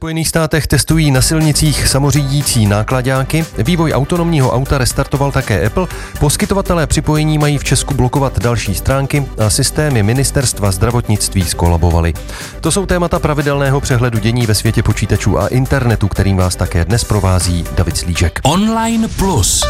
Spojených 0.00 0.28
státech 0.28 0.66
testují 0.66 1.10
na 1.10 1.22
silnicích 1.22 1.88
samořídící 1.88 2.66
nákladáky, 2.66 3.44
vývoj 3.58 3.92
autonomního 3.92 4.50
auta 4.50 4.78
restartoval 4.78 5.32
také 5.32 5.66
Apple, 5.66 5.86
poskytovatelé 6.20 6.86
připojení 6.86 7.38
mají 7.38 7.58
v 7.58 7.64
Česku 7.64 7.94
blokovat 7.94 8.38
další 8.38 8.74
stránky 8.74 9.26
a 9.46 9.50
systémy 9.50 10.02
ministerstva 10.02 10.70
zdravotnictví 10.72 11.44
skolabovaly. 11.44 12.14
To 12.60 12.72
jsou 12.72 12.86
témata 12.86 13.18
pravidelného 13.18 13.80
přehledu 13.80 14.18
dění 14.18 14.46
ve 14.46 14.54
světě 14.54 14.82
počítačů 14.82 15.38
a 15.38 15.48
internetu, 15.48 16.08
kterým 16.08 16.36
vás 16.36 16.56
také 16.56 16.84
dnes 16.84 17.04
provází 17.04 17.64
David 17.74 17.96
Slížek. 17.96 18.40
Online 18.42 19.08
Plus. 19.08 19.64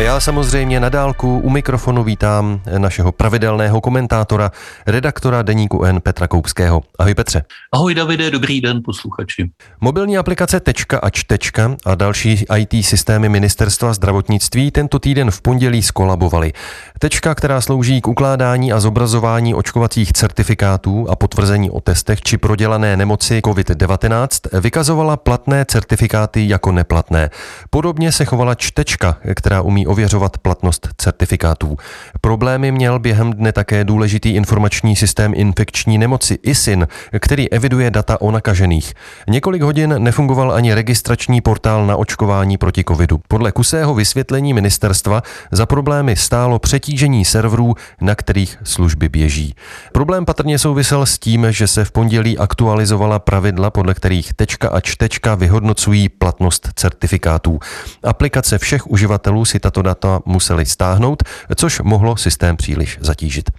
Já 0.00 0.20
samozřejmě 0.20 0.80
na 0.80 0.88
dálku 0.88 1.38
u 1.38 1.50
mikrofonu 1.50 2.04
vítám 2.04 2.60
našeho 2.78 3.12
pravidelného 3.12 3.80
komentátora, 3.80 4.50
redaktora 4.86 5.42
deníku 5.42 5.84
N 5.84 6.00
Petra 6.00 6.28
Koupského. 6.28 6.82
Ahoj 6.98 7.14
Petře. 7.14 7.44
Ahoj 7.72 7.94
Davide, 7.94 8.30
dobrý 8.30 8.60
den 8.60 8.80
posluchači. 8.84 9.50
Mobilní 9.80 10.18
aplikace 10.18 10.60
Tečka 10.60 10.98
a 10.98 11.10
Čtečka 11.10 11.76
a 11.86 11.94
další 11.94 12.44
IT 12.56 12.86
systémy 12.86 13.28
ministerstva 13.28 13.92
zdravotnictví 13.92 14.70
tento 14.70 14.98
týden 14.98 15.30
v 15.30 15.40
pondělí 15.40 15.82
skolabovaly. 15.82 16.52
Tečka, 16.98 17.34
která 17.34 17.60
slouží 17.60 18.00
k 18.00 18.08
ukládání 18.08 18.72
a 18.72 18.80
zobrazování 18.80 19.54
očkovacích 19.54 20.12
certifikátů 20.12 21.10
a 21.10 21.16
potvrzení 21.16 21.70
o 21.70 21.80
testech 21.80 22.22
či 22.22 22.38
prodělané 22.38 22.96
nemoci 22.96 23.40
COVID-19, 23.40 24.60
vykazovala 24.60 25.16
platné 25.16 25.64
certifikáty 25.64 26.48
jako 26.48 26.72
neplatné. 26.72 27.30
Podobně 27.70 28.12
se 28.12 28.24
chovala 28.24 28.54
Čtečka, 28.54 29.16
která 29.34 29.62
umí 29.62 29.89
ověřovat 29.90 30.38
platnost 30.38 30.88
certifikátů. 30.96 31.76
Problémy 32.20 32.72
měl 32.72 32.98
během 32.98 33.32
dne 33.32 33.52
také 33.52 33.84
důležitý 33.84 34.30
informační 34.30 34.96
systém 34.96 35.32
infekční 35.36 35.98
nemoci 35.98 36.38
ISIN, 36.42 36.88
který 37.18 37.52
eviduje 37.52 37.90
data 37.90 38.20
o 38.20 38.30
nakažených. 38.30 38.94
Několik 39.28 39.62
hodin 39.62 39.94
nefungoval 39.98 40.52
ani 40.52 40.74
registrační 40.74 41.40
portál 41.40 41.86
na 41.86 41.96
očkování 41.96 42.58
proti 42.58 42.84
covidu. 42.84 43.20
Podle 43.28 43.52
kusého 43.52 43.94
vysvětlení 43.94 44.54
ministerstva 44.54 45.22
za 45.52 45.66
problémy 45.66 46.16
stálo 46.16 46.58
přetížení 46.58 47.24
serverů, 47.24 47.74
na 48.00 48.14
kterých 48.14 48.58
služby 48.64 49.08
běží. 49.08 49.54
Problém 49.92 50.24
patrně 50.24 50.58
souvisel 50.58 51.06
s 51.06 51.18
tím, 51.18 51.46
že 51.50 51.66
se 51.66 51.84
v 51.84 51.92
pondělí 51.92 52.38
aktualizovala 52.38 53.18
pravidla, 53.18 53.70
podle 53.70 53.94
kterých 53.94 54.34
tečka 54.34 54.68
a 54.68 54.80
čtečka 54.80 55.34
vyhodnocují 55.34 56.08
platnost 56.08 56.68
certifikátů. 56.74 57.58
Aplikace 58.04 58.58
všech 58.58 58.86
uživatelů 58.86 59.44
si 59.44 59.60
tato 59.60 59.69
data 59.76 60.20
museli 60.24 60.66
stáhnout, 60.66 61.22
což 61.54 61.80
mohlo 61.80 62.16
systém 62.16 62.56
příliš 62.56 62.98
zatížit. 63.00 63.50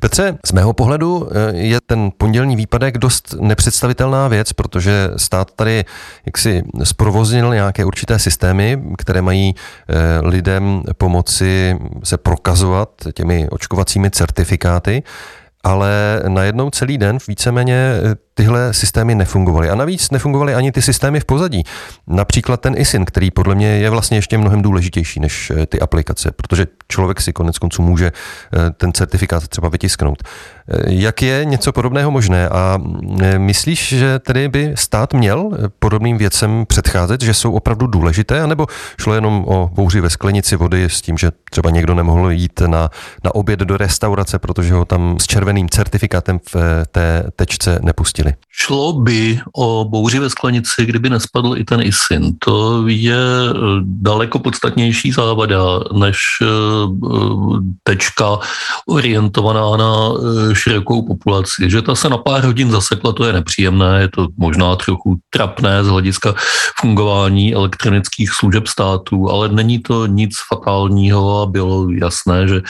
Petře, 0.00 0.38
z 0.46 0.52
mého 0.52 0.72
pohledu 0.72 1.28
eh, 1.30 1.56
je 1.56 1.78
ten 1.86 2.10
pondělní 2.18 2.56
výpadek 2.56 2.98
dost 2.98 3.34
nepředstavitelná 3.40 4.28
věc, 4.28 4.52
protože 4.52 5.10
stát 5.16 5.50
tady 5.56 5.84
jaksi 6.26 6.62
zprovoznil 6.82 7.54
nějaké 7.54 7.84
určité 7.84 8.18
systémy, 8.18 8.82
které 8.98 9.22
mají 9.22 9.54
eh, 9.54 9.94
lidem 10.26 10.82
pomoci 10.98 11.78
se 12.04 12.16
prokazovat 12.16 12.88
těmi 13.14 13.48
očkovacími 13.50 14.10
certifikáty 14.10 15.02
ale 15.64 16.22
najednou 16.28 16.70
celý 16.70 16.98
den 16.98 17.18
víceméně 17.28 17.74
eh, 17.74 18.14
tyhle 18.40 18.74
systémy 18.74 19.14
nefungovaly. 19.14 19.70
A 19.70 19.74
navíc 19.74 20.10
nefungovaly 20.10 20.54
ani 20.54 20.72
ty 20.72 20.82
systémy 20.82 21.20
v 21.20 21.24
pozadí. 21.24 21.64
Například 22.06 22.60
ten 22.60 22.74
ISIN, 22.78 23.04
který 23.04 23.30
podle 23.30 23.54
mě 23.54 23.66
je 23.66 23.90
vlastně 23.90 24.18
ještě 24.18 24.38
mnohem 24.38 24.62
důležitější 24.62 25.20
než 25.20 25.50
eh, 25.50 25.66
ty 25.66 25.80
aplikace, 25.80 26.30
protože 26.36 26.66
člověk 26.88 27.20
si 27.20 27.32
konec 27.32 27.58
konců 27.58 27.82
může 27.82 28.06
eh, 28.06 28.70
ten 28.70 28.92
certifikát 28.92 29.48
třeba 29.48 29.68
vytisknout. 29.68 30.22
Jak 30.86 31.22
je 31.22 31.44
něco 31.44 31.72
podobného 31.72 32.10
možné 32.10 32.48
a 32.48 32.78
myslíš, 33.38 33.88
že 33.88 34.18
tedy 34.18 34.48
by 34.48 34.72
stát 34.74 35.14
měl 35.14 35.50
podobným 35.78 36.18
věcem 36.18 36.64
předcházet, 36.66 37.20
že 37.20 37.34
jsou 37.34 37.52
opravdu 37.52 37.86
důležité, 37.86 38.40
anebo 38.40 38.66
šlo 39.00 39.14
jenom 39.14 39.44
o 39.48 39.70
bouři 39.72 40.00
ve 40.00 40.10
sklenici 40.10 40.56
vody 40.56 40.84
s 40.84 41.02
tím, 41.02 41.18
že 41.18 41.30
třeba 41.50 41.70
někdo 41.70 41.94
nemohl 41.94 42.30
jít 42.30 42.60
na, 42.60 42.90
na 43.24 43.34
oběd 43.34 43.60
do 43.60 43.76
restaurace, 43.76 44.38
protože 44.38 44.74
ho 44.74 44.84
tam 44.84 45.18
s 45.18 45.26
červeným 45.26 45.68
certifikátem 45.68 46.38
v 46.54 46.56
té 46.92 47.24
tečce 47.36 47.78
nepustili? 47.82 48.29
Šlo 48.52 48.92
by 48.92 49.40
o 49.56 49.84
bouři 49.84 50.18
ve 50.18 50.30
sklenici, 50.30 50.86
kdyby 50.86 51.10
nespadl 51.10 51.54
i 51.56 51.64
ten 51.64 51.82
ISIN. 51.82 52.36
To 52.44 52.84
je 52.86 53.16
daleko 53.82 54.38
podstatnější 54.38 55.12
závada 55.12 55.58
než 55.92 56.18
tečka 57.82 58.38
orientovaná 58.88 59.76
na 59.76 59.92
širokou 60.52 61.06
populaci. 61.06 61.70
Že 61.70 61.82
ta 61.82 61.94
se 61.94 62.08
na 62.08 62.18
pár 62.18 62.44
hodin 62.44 62.70
zasekla, 62.70 63.12
to 63.12 63.24
je 63.24 63.32
nepříjemné, 63.32 64.00
je 64.00 64.08
to 64.08 64.28
možná 64.36 64.76
trochu 64.76 65.16
trapné 65.30 65.84
z 65.84 65.88
hlediska 65.88 66.34
fungování 66.80 67.54
elektronických 67.54 68.30
služeb 68.30 68.66
států, 68.66 69.30
ale 69.30 69.48
není 69.48 69.78
to 69.78 70.06
nic 70.06 70.34
fatálního 70.48 71.42
a 71.42 71.46
bylo 71.46 71.90
jasné, 71.90 72.48
že 72.48 72.62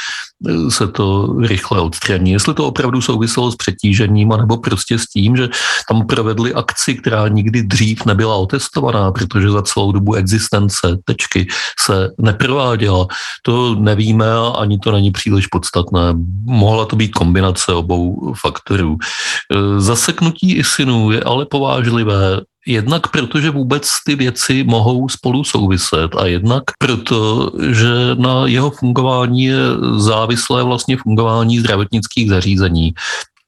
se 0.68 0.88
to 0.88 1.36
rychle 1.40 1.80
odstraní. 1.80 2.30
Jestli 2.30 2.54
to 2.54 2.66
opravdu 2.66 3.00
souviselo 3.00 3.52
s 3.52 3.56
přetížením, 3.56 4.32
anebo 4.32 4.56
prostě 4.56 4.98
s 4.98 5.06
tím, 5.06 5.36
že 5.36 5.48
tam 5.88 6.06
provedli 6.06 6.54
akci, 6.54 6.94
která 6.94 7.28
nikdy 7.28 7.62
dřív 7.62 8.04
nebyla 8.04 8.36
otestovaná, 8.36 9.12
protože 9.12 9.50
za 9.50 9.62
celou 9.62 9.92
dobu 9.92 10.14
existence 10.14 10.98
tečky 11.04 11.46
se 11.80 12.10
neprováděla. 12.18 13.06
To 13.42 13.74
nevíme 13.74 14.26
ani 14.58 14.78
to 14.78 14.92
není 14.92 15.10
příliš 15.10 15.46
podstatné. 15.46 16.00
Mohla 16.44 16.84
to 16.84 16.96
být 16.96 17.08
kombinace 17.08 17.72
obou 17.72 18.34
faktorů. 18.40 18.96
E, 18.96 19.80
zaseknutí 19.80 20.56
ISINu 20.56 21.10
je 21.10 21.22
ale 21.22 21.46
povážlivé 21.46 22.40
Jednak 22.66 23.10
protože 23.10 23.50
vůbec 23.50 23.88
ty 24.06 24.14
věci 24.16 24.64
mohou 24.64 25.08
spolu 25.08 25.44
souviset 25.44 26.14
a 26.14 26.26
jednak 26.26 26.64
proto, 26.78 27.52
že 27.70 28.14
na 28.14 28.46
jeho 28.46 28.70
fungování 28.70 29.44
je 29.44 29.58
závislé 29.96 30.62
vlastně 30.62 30.96
fungování 30.96 31.58
zdravotnických 31.58 32.30
zařízení 32.30 32.94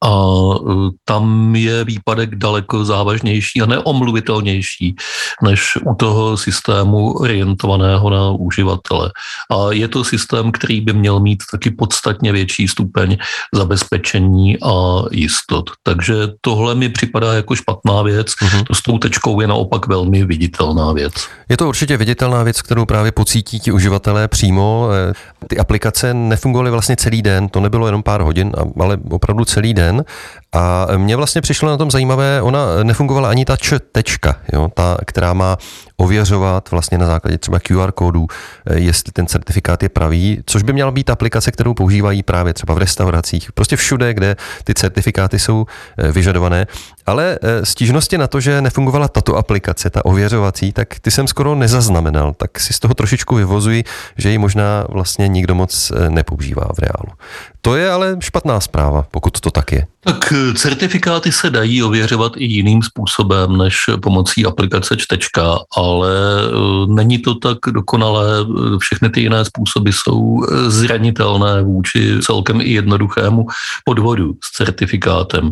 a 0.03 0.09
e, 0.09 0.73
tam 1.05 1.57
je 1.57 1.85
výpadek 1.85 2.35
daleko 2.35 2.85
závažnější 2.85 3.63
a 3.63 3.67
neomluvitelnější 3.67 4.97
než 5.43 5.79
u 5.87 5.95
toho 5.95 6.37
systému 6.37 7.13
orientovaného 7.13 8.11
na 8.11 8.31
uživatele. 8.31 9.11
A 9.51 9.73
je 9.73 9.89
to 9.89 10.05
systém, 10.05 10.53
který 10.53 10.81
by 10.81 10.93
měl 10.93 11.21
mít 11.21 11.43
taky 11.53 11.71
podstatně 11.71 12.33
větší 12.33 12.69
stupeň 12.69 13.17
zabezpečení 13.55 14.57
a 14.63 15.03
jistot. 15.11 15.71
Takže 15.83 16.15
tohle 16.41 16.75
mi 16.75 16.89
připadá 16.89 17.35
jako 17.35 17.55
špatná 17.55 18.03
věc. 18.03 18.27
Uh-huh. 18.27 18.65
To 18.65 18.75
s 18.75 18.83
tou 18.83 18.99
tečkou 18.99 19.41
je 19.41 19.47
naopak 19.47 19.87
velmi 19.87 20.25
viditelná 20.25 20.93
věc. 20.93 21.13
Je 21.49 21.57
to 21.57 21.69
určitě 21.69 21.97
viditelná 21.97 22.43
věc, 22.43 22.63
kterou 22.63 22.85
právě 22.85 23.13
pocítí 23.13 23.61
ti 23.61 23.73
uživatelé 23.73 24.29
přímo. 24.29 24.89
E, 24.93 25.47
ty 25.49 25.59
aplikace 25.59 26.15
nefungovaly 26.15 26.71
vlastně 26.71 26.97
celý 26.97 27.23
den, 27.23 27.49
to 27.49 27.61
nebylo 27.61 27.87
jenom 27.87 28.03
pár 28.03 28.21
hodin, 28.21 28.53
ale 28.81 28.99
opravdu 29.11 29.45
celý 29.45 29.75
den 29.75 29.92
den. 29.97 30.05
A 30.53 30.87
mně 30.97 31.17
vlastně 31.17 31.41
přišlo 31.41 31.69
na 31.69 31.77
tom 31.77 31.91
zajímavé, 31.91 32.43
ona 32.43 32.83
nefungovala 32.83 33.31
ani 33.31 33.45
ta 33.45 33.57
čtečka, 33.57 34.37
jo, 34.53 34.69
ta, 34.75 34.97
která 35.07 35.33
má 35.33 35.57
ověřovat 36.03 36.71
vlastně 36.71 36.99
na 36.99 37.07
základě 37.07 37.39
třeba 37.39 37.59
QR 37.59 37.93
kódů, 37.93 38.27
eh, 38.67 38.79
jestli 38.79 39.13
ten 39.13 39.27
certifikát 39.27 39.83
je 39.83 39.89
pravý, 39.89 40.43
což 40.47 40.63
by 40.63 40.73
měla 40.73 40.91
být 40.91 41.11
aplikace, 41.11 41.51
kterou 41.51 41.75
používají 41.75 42.23
právě 42.23 42.55
třeba 42.55 42.75
v 42.75 42.79
restauracích, 42.79 43.53
prostě 43.53 43.77
všude, 43.77 44.15
kde 44.15 44.37
ty 44.65 44.75
certifikáty 44.75 45.39
jsou 45.39 45.67
eh, 45.99 46.13
vyžadované. 46.13 46.67
Ale 47.07 47.39
eh, 47.43 47.67
stížnosti 47.67 48.19
na 48.19 48.27
to, 48.27 48.41
že 48.41 48.63
nefungovala 48.63 49.09
tato 49.09 49.37
aplikace, 49.37 49.91
ta 49.91 50.05
ověřovací, 50.05 50.73
tak 50.73 50.99
ty 51.01 51.11
jsem 51.11 51.27
skoro 51.27 51.55
nezaznamenal, 51.55 52.35
tak 52.37 52.61
si 52.61 52.73
z 52.73 52.79
toho 52.79 52.95
trošičku 52.95 53.35
vyvozuji, 53.35 53.85
že 54.19 54.31
ji 54.31 54.39
možná 54.39 54.87
vlastně 54.89 55.29
nikdo 55.29 55.55
moc 55.55 55.93
nepoužívá 56.09 56.67
v 56.75 56.79
reálu. 56.79 57.13
To 57.61 57.77
je 57.77 57.91
ale 57.91 58.17
špatná 58.21 58.61
zpráva, 58.61 59.07
pokud 59.11 59.41
to 59.41 59.51
tak 59.51 59.73
je. 59.73 59.87
Tak 60.05 60.33
certifikáty 60.57 61.33
se 61.33 61.51
dají 61.51 61.83
ověřovat 61.83 62.33
i 62.37 62.45
jiným 62.45 62.83
způsobem 62.83 63.57
než 63.57 63.77
pomocí 64.03 64.47
aplikace 64.47 64.97
čtečka, 64.97 65.59
ale 65.93 66.11
eh, 66.11 66.87
není 66.89 67.19
to 67.19 67.35
tak 67.35 67.59
dokonalé. 67.71 68.47
Všechny 68.79 69.11
ty 69.11 69.21
jiné 69.21 69.45
způsoby 69.45 69.91
jsou 69.93 70.45
eh, 70.45 70.71
zranitelné 70.71 71.63
vůči 71.63 72.19
celkem 72.23 72.61
i 72.61 72.73
jednoduchému 72.73 73.47
podvodu 73.85 74.35
s 74.45 74.57
certifikátem. 74.57 75.51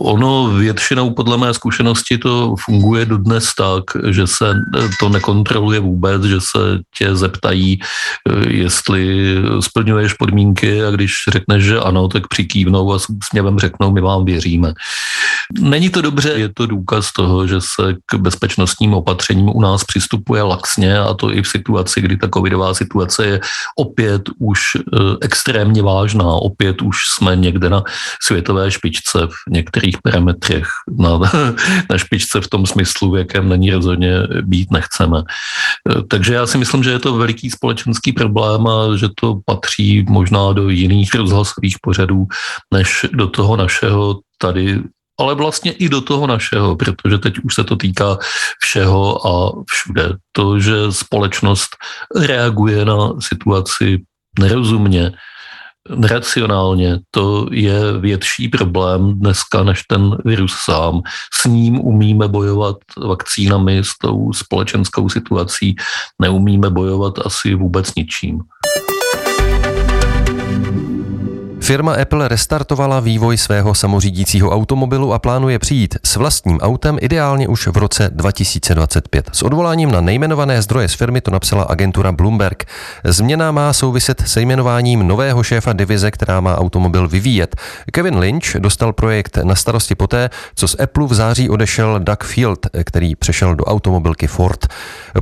Ono 0.00 0.50
většinou 0.50 1.10
podle 1.10 1.38
mé 1.38 1.54
zkušenosti 1.54 2.18
to 2.18 2.54
funguje 2.64 3.06
dodnes 3.06 3.54
tak, 3.54 3.84
že 4.10 4.26
se 4.26 4.54
to 5.00 5.08
nekontroluje 5.08 5.80
vůbec, 5.80 6.22
že 6.24 6.40
se 6.40 6.58
tě 6.98 7.16
zeptají, 7.16 7.78
eh, 7.80 8.48
jestli 8.48 9.34
splňuješ 9.60 10.12
podmínky 10.14 10.84
a 10.84 10.90
když 10.90 11.14
řekneš, 11.28 11.64
že 11.64 11.80
ano, 11.80 12.08
tak 12.08 12.28
přikývnou 12.28 12.92
a 12.92 12.98
s 12.98 13.06
úsměvem 13.08 13.58
řeknou, 13.58 13.92
my 13.92 14.00
vám 14.00 14.24
věříme. 14.24 14.72
Není 15.60 15.90
to 15.90 16.02
dobře, 16.02 16.28
je 16.28 16.48
to 16.54 16.66
důkaz 16.66 17.12
toho, 17.12 17.46
že 17.46 17.60
se 17.60 17.94
k 18.06 18.14
bezpečnostním 18.14 18.94
opatřením 18.94 19.48
u 19.48 19.60
nás 19.60 19.84
přistupuje 19.84 20.42
laxně 20.42 20.98
a 20.98 21.14
to 21.14 21.32
i 21.32 21.42
v 21.42 21.48
situaci, 21.48 22.00
kdy 22.00 22.16
ta 22.16 22.28
covidová 22.34 22.74
situace 22.74 23.26
je 23.26 23.40
opět 23.78 24.22
už 24.38 24.60
eh, 24.76 24.98
extrémně 25.20 25.82
vážná. 25.82 26.24
Opět 26.24 26.82
už 26.82 26.96
jsme 27.14 27.36
někde 27.36 27.70
na 27.70 27.82
světové 28.22 28.70
špičce 28.70 29.26
v 29.26 29.50
některých 29.50 29.96
parametrech, 30.02 30.66
na, 30.98 31.18
na 31.90 31.98
špičce 31.98 32.40
v 32.40 32.48
tom 32.48 32.66
smyslu, 32.66 33.10
v 33.10 33.16
jakém 33.16 33.48
není 33.48 33.70
rozhodně 33.70 34.12
být 34.42 34.70
nechceme. 34.70 35.22
Eh, 35.22 36.02
takže 36.08 36.34
já 36.34 36.46
si 36.46 36.58
myslím, 36.58 36.82
že 36.82 36.90
je 36.90 36.98
to 36.98 37.16
veliký 37.16 37.50
společenský 37.50 38.12
problém 38.12 38.66
a 38.66 38.96
že 38.96 39.08
to 39.20 39.40
patří 39.44 40.04
možná 40.08 40.52
do 40.52 40.68
jiných 40.68 41.14
rozhlasových 41.14 41.76
pořadů, 41.82 42.26
než 42.74 43.06
do 43.12 43.26
toho 43.26 43.56
našeho 43.56 44.18
tady 44.38 44.82
ale 45.20 45.34
vlastně 45.34 45.72
i 45.72 45.88
do 45.88 46.00
toho 46.00 46.26
našeho, 46.26 46.76
protože 46.76 47.18
teď 47.18 47.34
už 47.38 47.54
se 47.54 47.64
to 47.64 47.76
týká 47.76 48.18
všeho 48.60 49.26
a 49.26 49.52
všude. 49.70 50.16
To, 50.32 50.60
že 50.60 50.72
společnost 50.90 51.76
reaguje 52.16 52.84
na 52.84 53.12
situaci 53.20 54.02
nerozumně, 54.38 55.12
neracionálně, 55.96 56.98
to 57.10 57.46
je 57.50 57.98
větší 57.98 58.48
problém 58.48 59.18
dneska 59.18 59.62
než 59.62 59.82
ten 59.82 60.16
virus 60.24 60.52
sám. 60.64 61.02
S 61.34 61.44
ním 61.44 61.80
umíme 61.80 62.28
bojovat 62.28 62.76
vakcínami, 63.06 63.78
s 63.78 63.98
tou 64.02 64.32
společenskou 64.32 65.08
situací 65.08 65.76
neumíme 66.22 66.70
bojovat 66.70 67.14
asi 67.26 67.54
vůbec 67.54 67.94
ničím. 67.94 68.40
Firma 71.70 71.94
Apple 71.94 72.28
restartovala 72.28 73.00
vývoj 73.00 73.38
svého 73.38 73.74
samořídícího 73.74 74.50
automobilu 74.50 75.12
a 75.14 75.18
plánuje 75.18 75.58
přijít 75.58 75.98
s 76.04 76.16
vlastním 76.16 76.60
autem 76.60 76.98
ideálně 77.00 77.48
už 77.48 77.66
v 77.66 77.76
roce 77.76 78.10
2025. 78.12 79.30
S 79.32 79.42
odvoláním 79.42 79.90
na 79.92 80.00
nejmenované 80.00 80.62
zdroje 80.62 80.88
z 80.88 80.94
firmy 80.94 81.20
to 81.20 81.30
napsala 81.30 81.64
agentura 81.64 82.12
Bloomberg. 82.12 82.64
Změna 83.04 83.52
má 83.52 83.72
souviset 83.72 84.22
se 84.26 84.40
jmenováním 84.40 85.06
nového 85.06 85.42
šéfa 85.42 85.72
divize, 85.72 86.10
která 86.10 86.40
má 86.40 86.58
automobil 86.58 87.08
vyvíjet. 87.08 87.56
Kevin 87.92 88.18
Lynch 88.18 88.56
dostal 88.58 88.92
projekt 88.92 89.36
na 89.36 89.54
starosti 89.54 89.94
poté, 89.94 90.30
co 90.54 90.68
z 90.68 90.76
Apple 90.80 91.06
v 91.06 91.14
září 91.14 91.50
odešel 91.50 91.98
Doug 91.98 92.24
Field, 92.24 92.66
který 92.84 93.16
přešel 93.16 93.54
do 93.54 93.64
automobilky 93.64 94.26
Ford. 94.26 94.66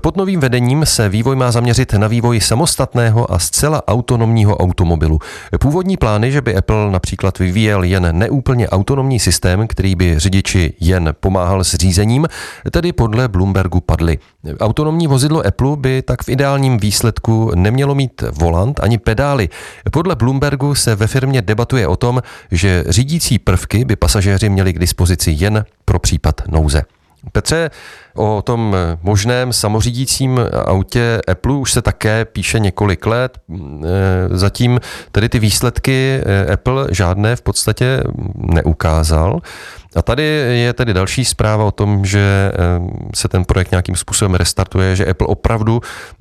Pod 0.01 0.17
novým 0.17 0.41
vedením 0.41 0.87
se 0.87 1.09
vývoj 1.09 1.37
má 1.37 1.53
zaměřit 1.53 1.93
na 1.93 2.09
vývoj 2.09 2.41
samostatného 2.41 3.33
a 3.33 3.39
zcela 3.39 3.89
autonomního 3.89 4.57
automobilu. 4.57 5.19
Původní 5.61 5.97
plány, 5.97 6.33
že 6.33 6.38
by 6.41 6.57
Apple 6.57 6.91
například 6.91 7.39
vyvíjel 7.39 7.83
jen 7.83 8.19
neúplně 8.19 8.69
autonomní 8.69 9.21
systém, 9.21 9.67
který 9.67 9.95
by 9.95 10.19
řidiči 10.19 10.73
jen 10.81 11.15
pomáhal 11.21 11.65
s 11.65 11.75
řízením, 11.75 12.27
tedy 12.71 12.93
podle 12.93 13.29
Bloombergu 13.29 13.81
padly. 13.81 14.19
Autonomní 14.61 15.07
vozidlo 15.07 15.47
Apple 15.47 15.77
by 15.77 16.03
tak 16.03 16.23
v 16.23 16.29
ideálním 16.29 16.79
výsledku 16.79 17.53
nemělo 17.55 17.95
mít 17.95 18.25
volant 18.33 18.81
ani 18.81 18.99
pedály. 18.99 19.49
Podle 19.93 20.17
Bloombergu 20.17 20.75
se 20.75 20.95
ve 20.95 21.07
firmě 21.07 21.43
debatuje 21.43 21.87
o 21.87 21.97
tom, 21.97 22.23
že 22.51 22.85
řídící 22.89 23.39
prvky 23.39 23.85
by 23.85 23.97
pasažéři 23.97 24.49
měli 24.49 24.73
k 24.73 24.79
dispozici 24.79 25.37
jen 25.39 25.65
pro 25.85 25.99
případ 25.99 26.41
nouze. 26.49 26.83
Petře, 27.33 27.71
o 28.15 28.43
tom 28.43 28.77
možném 29.03 29.53
samořídícím 29.53 30.41
autě 30.65 31.21
Apple 31.29 31.53
už 31.53 31.73
se 31.73 31.83
také 31.83 32.25
píše 32.25 32.59
několik 32.59 33.07
let. 33.07 33.39
Zatím 34.31 34.81
tedy 35.13 35.29
ty 35.29 35.39
výsledky 35.39 36.23
Apple 36.53 36.87
žádné 36.91 37.37
v 37.37 37.43
podstatě 37.43 38.03
neukázal. 38.35 39.41
A 39.99 40.03
tady 40.03 40.23
je 40.23 40.73
tedy 40.73 40.95
další 40.95 41.25
zpráva 41.25 41.65
o 41.65 41.71
tom, 41.71 42.05
že 42.05 42.53
se 43.15 43.29
ten 43.29 43.45
projekt 43.45 43.71
nějakým 43.71 43.97
způsobem 43.97 44.35
restartuje, 44.35 44.97
že 44.97 45.07
Apple 45.07 45.27
opravdu 45.27 45.81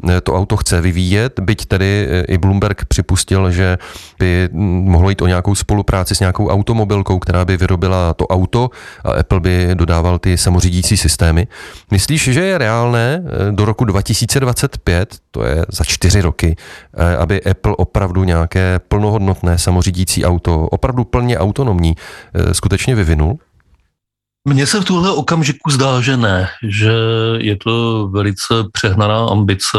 eh, 0.10 0.22
to 0.22 0.34
auto 0.34 0.58
chce 0.58 0.82
vyvíjet, 0.82 1.40
byť 1.40 1.66
tedy 1.66 2.08
eh, 2.10 2.22
i 2.22 2.38
Bloomberg 2.38 2.86
připustil, 2.86 3.52
že 3.52 3.78
by 4.20 4.50
mohlo 4.84 5.10
jít 5.10 5.22
o 5.22 5.28
nějakou 5.28 5.56
spolupráci 5.56 6.16
s 6.16 6.20
nějakou 6.20 6.50
automobilkou, 6.50 7.20
která 7.20 7.46
by 7.46 7.58
vyrobila 7.58 8.14
to 8.14 8.28
auto 8.28 8.70
a 9.04 9.12
Apple 9.12 9.40
by 9.40 9.70
dodával 9.74 10.20
ty 10.20 10.38
samořídící 10.38 10.98
systémy. 10.98 11.48
Myslíš, 11.92 12.24
že 12.24 12.44
je 12.44 12.58
reálné 12.58 13.24
eh, 13.24 13.52
do 13.52 13.66
roku 13.66 13.86
2025, 13.86 15.16
to 15.32 15.46
je 15.46 15.66
za 15.70 15.84
čtyři 15.84 16.22
roky, 16.22 16.56
aby 17.20 17.44
Apple 17.44 17.76
opravdu 17.76 18.24
nějaké 18.24 18.80
plnohodnotné 18.88 19.58
samořídící 19.58 20.26
auto, 20.26 20.62
opravdu 20.62 21.04
plně 21.04 21.38
autonomní, 21.38 21.96
skutečně 22.52 22.96
vyvinul? 22.96 23.38
Mně 24.48 24.68
se 24.68 24.82
v 24.82 24.86
tuhle 24.86 25.12
okamžiku 25.12 25.72
zdá, 25.72 26.02
že 26.02 26.18
ne, 26.18 26.50
že 26.64 26.94
je 27.38 27.58
to 27.58 28.08
velice 28.08 28.54
přehnaná 28.72 29.28
ambice. 29.28 29.78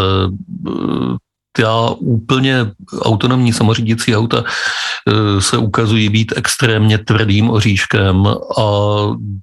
Já 1.58 1.88
úplně 1.98 2.66
autonomní 3.00 3.52
samořídící 3.52 4.16
auta 4.16 4.44
eh, 4.44 5.40
se 5.40 5.58
ukazují 5.58 6.08
být 6.08 6.32
extrémně 6.36 6.98
tvrdým 6.98 7.50
oříškem 7.50 8.26
a 8.58 8.62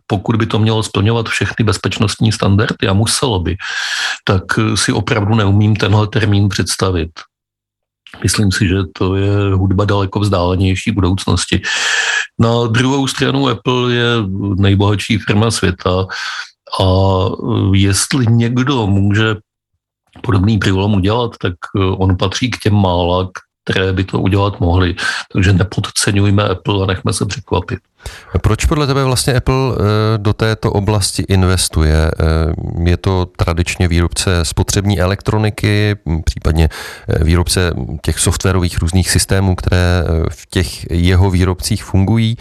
pokud 0.07 0.35
by 0.35 0.45
to 0.45 0.59
mělo 0.59 0.83
splňovat 0.83 1.29
všechny 1.29 1.65
bezpečnostní 1.65 2.31
standardy 2.31 2.87
a 2.87 2.93
muselo 2.93 3.39
by, 3.39 3.57
tak 4.23 4.43
si 4.75 4.93
opravdu 4.93 5.35
neumím 5.35 5.75
tenhle 5.75 6.07
termín 6.07 6.49
představit. 6.49 7.09
Myslím 8.23 8.51
si, 8.51 8.67
že 8.67 8.75
to 8.97 9.15
je 9.15 9.53
hudba 9.53 9.85
daleko 9.85 10.19
vzdálenější 10.19 10.91
budoucnosti. 10.91 11.61
Na 12.39 12.67
druhou 12.67 13.07
stranu 13.07 13.47
Apple 13.47 13.93
je 13.93 14.05
nejbohatší 14.55 15.17
firma 15.17 15.51
světa 15.51 16.07
a 16.81 16.85
jestli 17.73 18.25
někdo 18.29 18.87
může 18.87 19.35
podobný 20.21 20.57
průlom 20.57 20.93
udělat, 20.93 21.31
tak 21.41 21.53
on 21.97 22.17
patří 22.17 22.51
k 22.51 22.57
těm 22.57 22.73
mála, 22.73 23.29
které 23.63 23.93
by 23.93 24.03
to 24.03 24.19
udělat 24.19 24.59
mohly. 24.59 24.95
Takže 25.33 25.53
nepodceňujme 25.53 26.43
Apple 26.43 26.83
a 26.83 26.85
nechme 26.85 27.13
se 27.13 27.25
překvapit. 27.25 27.79
Proč 28.41 28.65
podle 28.65 28.87
tebe 28.87 29.03
vlastně 29.03 29.33
Apple 29.33 29.55
eh, 29.55 30.17
do 30.17 30.33
této 30.33 30.71
oblasti 30.71 31.23
investuje? 31.27 32.11
Eh, 32.19 32.89
je 32.89 32.97
to 32.97 33.25
tradičně 33.25 33.87
výrobce 33.87 34.45
spotřební 34.45 34.99
elektroniky, 34.99 35.95
případně 36.25 36.69
eh, 37.07 37.23
výrobce 37.23 37.71
těch 38.01 38.19
softwarových 38.19 38.77
různých 38.77 39.09
systémů, 39.09 39.55
které 39.55 40.03
v 40.29 40.45
těch 40.49 40.91
jeho 40.91 41.31
výrobcích 41.31 41.83
fungují. 41.83 42.37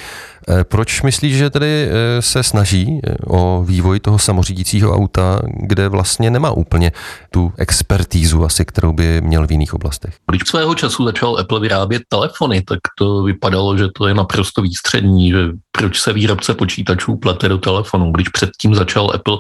Proč 0.63 1.03
myslíš, 1.03 1.37
že 1.37 1.51
tedy 1.51 1.89
se 2.21 2.43
snaží 2.43 3.01
o 3.27 3.65
vývoj 3.67 4.01
toho 4.01 4.19
samořídícího 4.19 4.95
auta, 4.95 5.41
kde 5.61 5.89
vlastně 5.89 6.31
nemá 6.31 6.51
úplně 6.51 6.93
tu 7.31 7.53
expertízu 7.59 8.45
asi, 8.45 8.65
kterou 8.65 8.93
by 8.93 9.21
měl 9.21 9.47
v 9.47 9.51
jiných 9.51 9.75
oblastech? 9.75 10.15
Když 10.31 10.43
svého 10.47 10.75
času 10.75 11.05
začal 11.05 11.39
Apple 11.39 11.61
vyrábět 11.61 12.03
telefony, 12.09 12.63
tak 12.63 12.79
to 12.99 13.23
vypadalo, 13.23 13.79
že 13.79 13.89
to 13.99 14.09
je 14.09 14.15
naprosto 14.15 14.63
výstřední, 14.63 15.31
že 15.31 15.49
proč 15.73 16.01
se 16.01 16.13
výrobce 16.13 16.55
počítačů 16.55 17.17
plete 17.17 17.49
do 17.49 17.59
telefonu. 17.59 18.13
Když 18.13 18.29
předtím 18.29 18.75
začal 18.75 19.11
Apple 19.15 19.39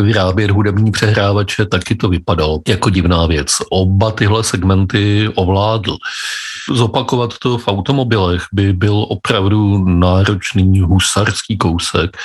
vyrábět 0.00 0.50
hudební 0.50 0.90
přehrávače, 0.90 1.66
taky 1.66 1.94
to 1.94 2.08
vypadalo 2.08 2.60
jako 2.68 2.90
divná 2.90 3.26
věc. 3.26 3.48
Oba 3.70 4.10
tyhle 4.10 4.44
segmenty 4.44 5.28
ovládl. 5.34 5.96
Zopakovat 6.72 7.38
to 7.38 7.58
v 7.58 7.68
automobilech 7.68 8.42
by 8.52 8.72
byl 8.72 9.06
opravdu 9.08 9.84
náročný 9.84 10.80
husarský 10.80 11.58
kousek, 11.58 12.16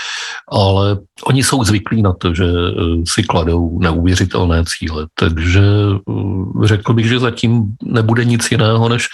ale 0.51 0.97
oni 1.23 1.43
jsou 1.43 1.63
zvyklí 1.63 2.01
na 2.01 2.13
to, 2.13 2.33
že 2.33 2.45
eh, 2.45 2.81
si 3.07 3.23
kladou 3.23 3.79
neuvěřitelné 3.79 4.63
cíle. 4.65 5.07
Takže 5.19 5.63
eh, 5.63 6.67
řekl 6.67 6.93
bych, 6.93 7.05
že 7.07 7.19
zatím 7.19 7.63
nebude 7.83 8.25
nic 8.25 8.51
jiného 8.51 8.89
než 8.89 9.07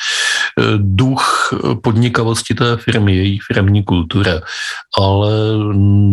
duch 0.78 1.54
podnikavosti 1.82 2.54
té 2.54 2.78
firmy, 2.78 3.16
její 3.16 3.40
firmní 3.54 3.84
kultury, 3.84 4.32
ale 5.00 5.32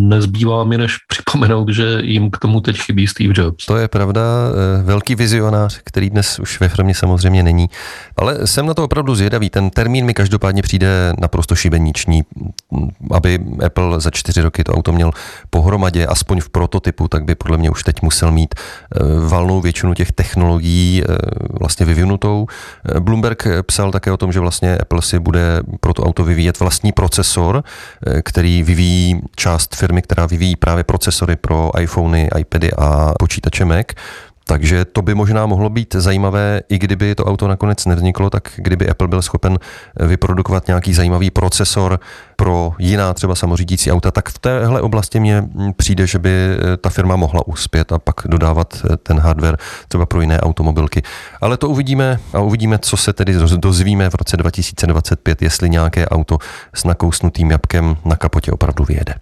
nezbývá 0.08 0.64
mi 0.64 0.78
než 0.78 0.96
připomenout, 1.08 1.68
že 1.68 1.98
jim 2.02 2.30
k 2.30 2.38
tomu 2.38 2.60
teď 2.60 2.78
chybí 2.78 3.06
Steve 3.06 3.34
Jobs. 3.36 3.66
To 3.66 3.76
je 3.76 3.88
pravda, 3.88 4.22
velký 4.84 5.14
vizionář, 5.14 5.80
který 5.84 6.10
dnes 6.10 6.38
už 6.38 6.60
ve 6.60 6.68
firmě 6.68 6.94
samozřejmě 6.94 7.42
není, 7.42 7.66
ale 8.16 8.46
jsem 8.46 8.66
na 8.66 8.74
to 8.74 8.84
opravdu 8.84 9.14
zvědavý. 9.14 9.50
Ten 9.50 9.70
termín 9.70 10.04
mi 10.04 10.14
každopádně 10.14 10.62
přijde 10.62 11.12
naprosto 11.18 11.54
šibeniční, 11.54 12.22
aby 13.10 13.38
Apple 13.66 14.00
za 14.00 14.10
čtyři 14.10 14.42
roky 14.42 14.64
to 14.64 14.72
auto 14.72 14.92
měl 14.92 15.10
pohromadě, 15.50 16.06
aspoň 16.06 16.40
v 16.40 16.48
prototypu, 16.48 17.08
tak 17.08 17.24
by 17.24 17.34
podle 17.34 17.58
mě 17.58 17.70
už 17.70 17.82
teď 17.82 18.02
musel 18.02 18.32
mít 18.32 18.54
valnou 19.28 19.60
většinu 19.60 19.94
těch 19.94 20.12
technologií 20.12 21.02
vlastně 21.60 21.86
vyvinutou. 21.86 22.46
Bloomberg 23.00 23.46
psal 23.66 23.90
také 23.90 24.12
o 24.12 24.16
tom, 24.16 24.29
že 24.32 24.40
vlastně 24.40 24.78
Apple 24.78 25.02
si 25.02 25.18
bude 25.18 25.62
pro 25.80 25.94
to 25.94 26.02
auto 26.02 26.24
vyvíjet 26.24 26.60
vlastní 26.60 26.92
procesor, 26.92 27.64
který 28.22 28.62
vyvíjí 28.62 29.20
část 29.36 29.76
firmy, 29.76 30.02
která 30.02 30.26
vyvíjí 30.26 30.56
právě 30.56 30.84
procesory 30.84 31.36
pro 31.36 31.70
iPhony, 31.80 32.30
iPady 32.38 32.70
a 32.78 33.12
počítače 33.18 33.64
Mac. 33.64 33.86
Takže 34.50 34.84
to 34.84 35.02
by 35.02 35.14
možná 35.14 35.46
mohlo 35.46 35.70
být 35.70 35.94
zajímavé, 35.94 36.60
i 36.68 36.78
kdyby 36.78 37.14
to 37.14 37.24
auto 37.24 37.48
nakonec 37.48 37.86
nevzniklo, 37.86 38.30
tak 38.30 38.52
kdyby 38.56 38.88
Apple 38.88 39.08
byl 39.08 39.22
schopen 39.22 39.58
vyprodukovat 40.00 40.66
nějaký 40.66 40.94
zajímavý 40.94 41.30
procesor 41.30 42.00
pro 42.36 42.72
jiná 42.78 43.14
třeba 43.14 43.34
samořídící 43.34 43.92
auta, 43.92 44.10
tak 44.10 44.28
v 44.28 44.38
téhle 44.38 44.80
oblasti 44.80 45.20
mně 45.20 45.44
přijde, 45.76 46.06
že 46.06 46.18
by 46.18 46.30
ta 46.80 46.90
firma 46.90 47.16
mohla 47.16 47.46
uspět 47.46 47.92
a 47.92 47.98
pak 47.98 48.14
dodávat 48.26 48.82
ten 49.02 49.18
hardware 49.18 49.56
třeba 49.88 50.06
pro 50.06 50.20
jiné 50.20 50.40
automobilky. 50.40 51.02
Ale 51.40 51.56
to 51.56 51.68
uvidíme 51.68 52.18
a 52.32 52.40
uvidíme, 52.40 52.78
co 52.78 52.96
se 52.96 53.12
tedy 53.12 53.34
dozvíme 53.56 54.10
v 54.10 54.14
roce 54.14 54.36
2025, 54.36 55.42
jestli 55.42 55.70
nějaké 55.70 56.08
auto 56.08 56.38
s 56.74 56.84
nakousnutým 56.84 57.50
jabkem 57.50 57.96
na 58.04 58.16
kapotě 58.16 58.52
opravdu 58.52 58.84
vyjede. 58.84 59.14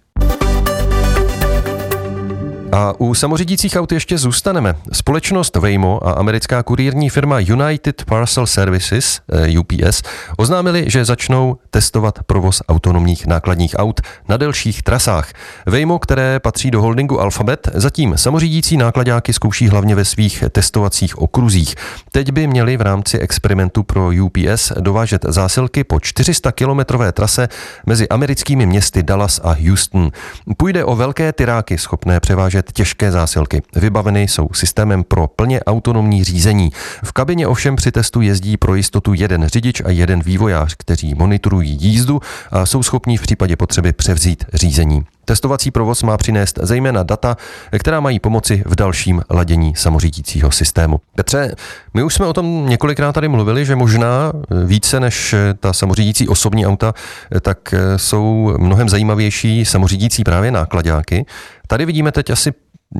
A 2.71 2.93
u 2.97 3.13
samořídících 3.13 3.75
aut 3.75 3.91
ještě 3.91 4.17
zůstaneme. 4.17 4.75
Společnost 4.91 5.55
Waymo 5.55 6.07
a 6.07 6.11
americká 6.11 6.63
kurírní 6.63 7.09
firma 7.09 7.39
United 7.39 8.03
Parcel 8.05 8.47
Services, 8.47 9.21
UPS, 9.59 10.01
eh, 10.05 10.33
oznámili, 10.37 10.85
že 10.87 11.05
začnou 11.05 11.57
testovat 11.69 12.19
provoz 12.25 12.61
autonomních 12.69 13.27
nákladních 13.27 13.75
aut 13.77 14.01
na 14.27 14.37
delších 14.37 14.83
trasách. 14.83 15.31
Waymo, 15.65 15.99
které 15.99 16.39
patří 16.39 16.71
do 16.71 16.81
holdingu 16.81 17.21
Alphabet, 17.21 17.69
zatím 17.73 18.17
samořídící 18.17 18.77
nákladáky 18.77 19.33
zkouší 19.33 19.67
hlavně 19.67 19.95
ve 19.95 20.05
svých 20.05 20.43
testovacích 20.51 21.17
okruzích. 21.17 21.75
Teď 22.11 22.31
by 22.31 22.47
měli 22.47 22.77
v 22.77 22.81
rámci 22.81 23.19
experimentu 23.19 23.83
pro 23.83 24.11
UPS 24.23 24.71
dovážet 24.79 25.25
zásilky 25.27 25.83
po 25.83 25.99
400 25.99 26.51
kilometrové 26.51 27.11
trase 27.11 27.47
mezi 27.85 28.09
americkými 28.09 28.65
městy 28.65 29.03
Dallas 29.03 29.41
a 29.43 29.55
Houston. 29.67 30.11
Půjde 30.57 30.85
o 30.85 30.95
velké 30.95 31.33
tyráky 31.33 31.77
schopné 31.77 32.19
převážet 32.19 32.58
převážet 32.59 32.71
těžké 32.71 33.11
zásilky. 33.11 33.61
Vybaveny 33.75 34.27
jsou 34.27 34.49
systémem 34.53 35.03
pro 35.03 35.27
plně 35.27 35.59
autonomní 35.63 36.23
řízení. 36.23 36.71
V 37.03 37.11
kabině 37.11 37.47
ovšem 37.47 37.75
při 37.75 37.91
testu 37.91 38.21
jezdí 38.21 38.57
pro 38.57 38.75
jistotu 38.75 39.13
jeden 39.13 39.47
řidič 39.47 39.81
a 39.85 39.89
jeden 39.89 40.21
vývojář, 40.21 40.75
kteří 40.77 41.15
monitorují 41.15 41.77
jízdu 41.81 42.21
a 42.51 42.65
jsou 42.65 42.83
schopní 42.83 43.17
v 43.17 43.21
případě 43.21 43.55
potřeby 43.55 43.93
převzít 43.93 44.45
řízení. 44.53 45.05
Testovací 45.29 45.71
provoz 45.71 46.03
má 46.03 46.17
přinést 46.17 46.59
zejména 46.61 47.03
data, 47.03 47.37
která 47.79 47.99
mají 47.99 48.19
pomoci 48.19 48.63
v 48.65 48.75
dalším 48.75 49.21
ladění 49.29 49.75
samořídícího 49.75 50.51
systému. 50.51 50.99
Petře, 51.15 51.55
my 51.93 52.03
už 52.03 52.13
jsme 52.13 52.25
o 52.25 52.33
tom 52.33 52.65
několikrát 52.69 53.11
tady 53.11 53.27
mluvili, 53.27 53.65
že 53.65 53.75
možná 53.75 54.33
více 54.65 54.99
než 54.99 55.35
ta 55.59 55.73
samořídící 55.73 56.27
osobní 56.27 56.67
auta, 56.67 56.93
tak 57.41 57.73
jsou 57.97 58.55
mnohem 58.59 58.89
zajímavější 58.89 59.65
samořídící 59.65 60.23
právě 60.23 60.51
nákladáky. 60.51 61.25
Tady 61.67 61.85
vidíme 61.85 62.11
teď 62.11 62.29
asi 62.29 62.51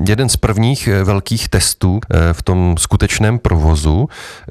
jeden 0.06 0.28
z 0.28 0.36
prvních 0.36 0.88
eh, 0.88 1.04
velkých 1.04 1.48
testů 1.48 2.00
eh, 2.10 2.32
v 2.32 2.42
tom 2.42 2.74
skutečném 2.78 3.38
provozu. 3.38 4.08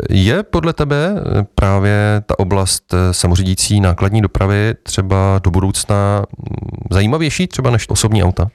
Je 0.10 0.43
podle 0.43 0.74
tebe 0.74 1.15
eh, 1.15 1.46
právě 1.55 2.22
ta 2.25 2.39
oblast 2.39 2.93
samořídící 3.12 3.81
nákladní 3.81 4.22
dopravy 4.22 4.75
třeba 4.84 5.39
do 5.43 5.51
budoucna 5.51 6.19
mm, 6.19 6.58
zajímavější 6.91 7.48
třeba 7.48 7.72
než 7.72 7.89
osobní 7.89 8.24
auta? 8.24 8.50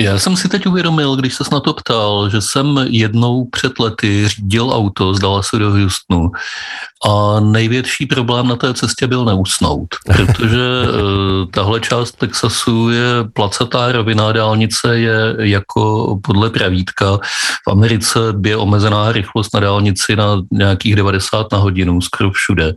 Já 0.00 0.18
jsem 0.18 0.36
si 0.36 0.48
teď 0.48 0.66
uvědomil, 0.66 1.16
když 1.16 1.34
se 1.34 1.44
na 1.52 1.60
to 1.60 1.72
ptal, 1.72 2.30
že 2.30 2.40
jsem 2.40 2.86
jednou 2.88 3.44
před 3.44 3.78
lety 3.78 4.28
řídil 4.28 4.70
auto 4.70 5.14
z 5.14 5.20
se 5.42 5.58
do 5.58 5.70
Houstonu 5.70 6.30
a 7.08 7.40
největší 7.40 8.06
problém 8.06 8.48
na 8.48 8.56
té 8.56 8.74
cestě 8.74 9.06
byl 9.06 9.24
neusnout, 9.24 9.88
protože 10.06 10.56
uh, 10.56 11.50
tahle 11.50 11.80
část 11.80 12.12
Texasu 12.12 12.90
je 12.90 13.04
placatá 13.32 13.92
rovina, 13.92 14.32
dálnice 14.32 14.98
je 14.98 15.36
jako 15.38 16.18
podle 16.24 16.50
pravítka. 16.50 17.18
V 17.68 17.70
Americe 17.70 18.18
je 18.44 18.56
omezená 18.56 19.12
rychlost 19.12 19.54
na 19.54 19.60
dálnici 19.60 20.16
na 20.16 20.42
nějakých 20.50 20.96
90 20.96 21.52
na 21.52 21.58
hodinu, 21.58 22.00
skoro 22.00 22.30
všude. 22.30 22.74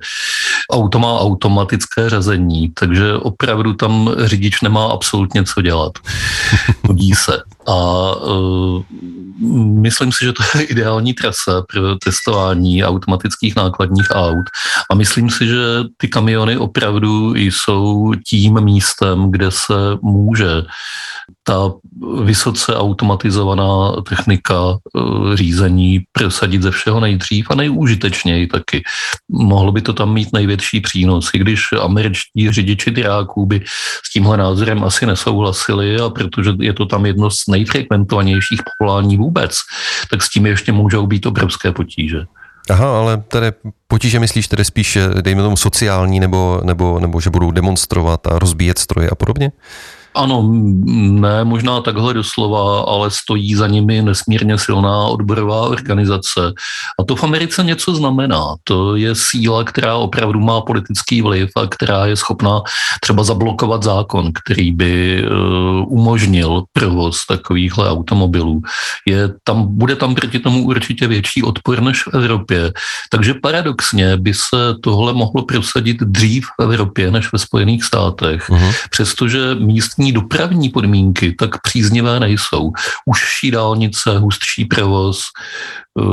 Auto 0.72 1.00
má 1.00 1.20
automatické 1.20 2.10
řazení, 2.10 2.70
takže 2.80 3.14
opravdu 3.14 3.74
tam 3.74 4.16
řidič 4.18 4.62
nemá 4.62 4.88
absolutně 4.88 5.44
co 5.44 5.62
dělat. 5.62 5.92
Hodí 6.88 7.11
se. 7.16 7.42
A 7.68 7.76
uh, 8.16 8.84
myslím 9.82 10.12
si, 10.12 10.26
že 10.26 10.34
to 10.34 10.44
je 10.58 10.64
ideální 10.74 11.14
trasa 11.14 11.64
pro 11.74 11.96
testování 11.96 12.84
automatických 12.84 13.56
nákladních 13.56 14.08
aut. 14.12 14.46
A 14.92 14.96
myslím 14.96 15.30
si, 15.30 15.48
že 15.48 15.58
ty 15.98 16.08
kamiony 16.08 16.58
opravdu 16.58 17.36
jsou 17.36 18.14
tím 18.30 18.62
místem, 18.62 19.32
kde 19.32 19.52
se 19.52 19.98
může 20.02 20.64
ta 21.44 21.74
vysoce 22.24 22.76
automatizovaná 22.76 23.92
technika 24.10 24.56
eh, 24.76 25.38
řízení 25.38 26.00
prosadit 26.12 26.62
ze 26.62 26.72
všeho 26.72 27.00
nejdřív 27.00 27.48
a 27.50 27.56
nejúžitečněji 27.56 28.48
taky. 28.48 28.84
Mohlo 29.30 29.72
by 29.72 29.82
to 29.82 29.94
tam 29.94 30.14
mít 30.14 30.34
největší 30.34 30.82
přínos, 30.82 31.30
i 31.34 31.40
když 31.40 31.68
američtí 31.82 32.52
řidiči 32.52 32.92
dráků 32.92 33.46
by 33.46 33.62
s 34.06 34.14
tímhle 34.14 34.38
názorem 34.38 34.84
asi 34.84 35.06
nesouhlasili 35.06 36.00
a 36.00 36.10
protože 36.10 36.52
je 36.60 36.74
to 36.74 36.86
tam 36.86 37.06
jedno 37.06 37.32
z 37.32 37.48
nejfrekventovanějších 37.48 38.62
povolání 38.78 39.18
vůbec, 39.18 39.58
tak 40.12 40.24
s 40.24 40.30
tím 40.30 40.46
ještě 40.46 40.72
můžou 40.72 41.08
být 41.08 41.26
obrovské 41.26 41.72
potíže. 41.72 42.26
Aha, 42.70 42.98
ale 42.98 43.18
tedy 43.18 43.52
potíže 43.88 44.20
myslíš 44.20 44.48
tedy 44.48 44.66
spíš, 44.66 44.98
dejme 45.22 45.42
tomu 45.42 45.58
sociální, 45.58 46.20
nebo, 46.20 46.62
nebo, 46.64 47.00
nebo 47.00 47.22
že 47.22 47.30
budou 47.30 47.52
demonstrovat 47.52 48.28
a 48.28 48.40
rozbíjet 48.40 48.80
stroje 48.80 49.10
a 49.10 49.16
podobně? 49.16 49.52
Ano, 50.16 50.50
ne 50.96 51.44
možná 51.44 51.82
takhle 51.82 52.14
doslova, 52.14 52.82
ale 52.82 53.12
stojí 53.12 53.56
za 53.56 53.68
nimi 53.68 54.02
nesmírně 54.02 54.58
silná 54.58 55.06
odborová 55.06 55.62
organizace. 55.62 56.54
A 57.00 57.04
to 57.04 57.16
v 57.16 57.24
Americe 57.24 57.64
něco 57.64 57.96
znamená. 57.96 58.56
To 58.64 58.96
je 58.96 59.16
síla, 59.16 59.64
která 59.64 59.96
opravdu 59.96 60.40
má 60.40 60.62
politický 60.62 61.22
vliv 61.22 61.50
a 61.56 61.68
která 61.68 62.06
je 62.06 62.16
schopná 62.16 62.62
třeba 63.02 63.24
zablokovat 63.24 63.84
zákon, 63.84 64.32
který 64.44 64.72
by 64.72 65.24
uh, 65.24 66.00
umožnil 66.00 66.64
provoz 66.74 67.26
takovýchhle 67.28 67.90
automobilů. 67.90 68.62
Je 69.08 69.30
tam, 69.44 69.78
bude 69.78 69.96
tam 69.96 70.16
proti 70.16 70.40
tomu 70.40 70.66
určitě 70.66 71.08
větší 71.08 71.44
odpor 71.44 71.82
než 71.82 72.04
v 72.04 72.14
Evropě. 72.14 72.72
Takže 73.10 73.34
paradoxně 73.34 74.18
by 74.18 74.34
se 74.34 74.76
tohle 74.84 75.14
mohlo 75.14 75.46
prosadit 75.46 75.98
dřív 76.02 76.46
v 76.60 76.64
Evropě 76.64 77.12
než 77.12 77.32
ve 77.34 77.40
Spojených 77.40 77.84
státech, 77.84 78.50
uh-huh. 78.50 78.74
přestože 78.90 79.56
místní 79.56 80.01
místní 80.02 80.12
dopravní 80.12 80.70
podmínky 80.70 81.36
tak 81.40 81.62
příznivé 81.62 82.20
nejsou. 82.20 82.72
Užší 83.06 83.52
dálnice, 83.52 84.18
hustší 84.18 84.66
provoz, 84.66 85.22
eh, 86.00 86.04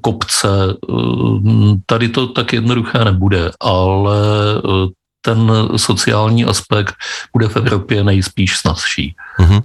kopce, 0.00 0.48
eh, 0.70 1.78
tady 1.86 2.08
to 2.08 2.26
tak 2.26 2.52
jednoduché 2.52 3.04
nebude, 3.04 3.50
ale 3.60 4.16
eh, 4.58 4.88
ten 5.24 5.52
sociální 5.76 6.44
aspekt 6.44 6.94
bude 7.32 7.48
v 7.48 7.56
Evropě 7.56 8.04
nejspíš 8.04 8.58
snazší. 8.58 9.14
Mm-hmm. 9.38 9.62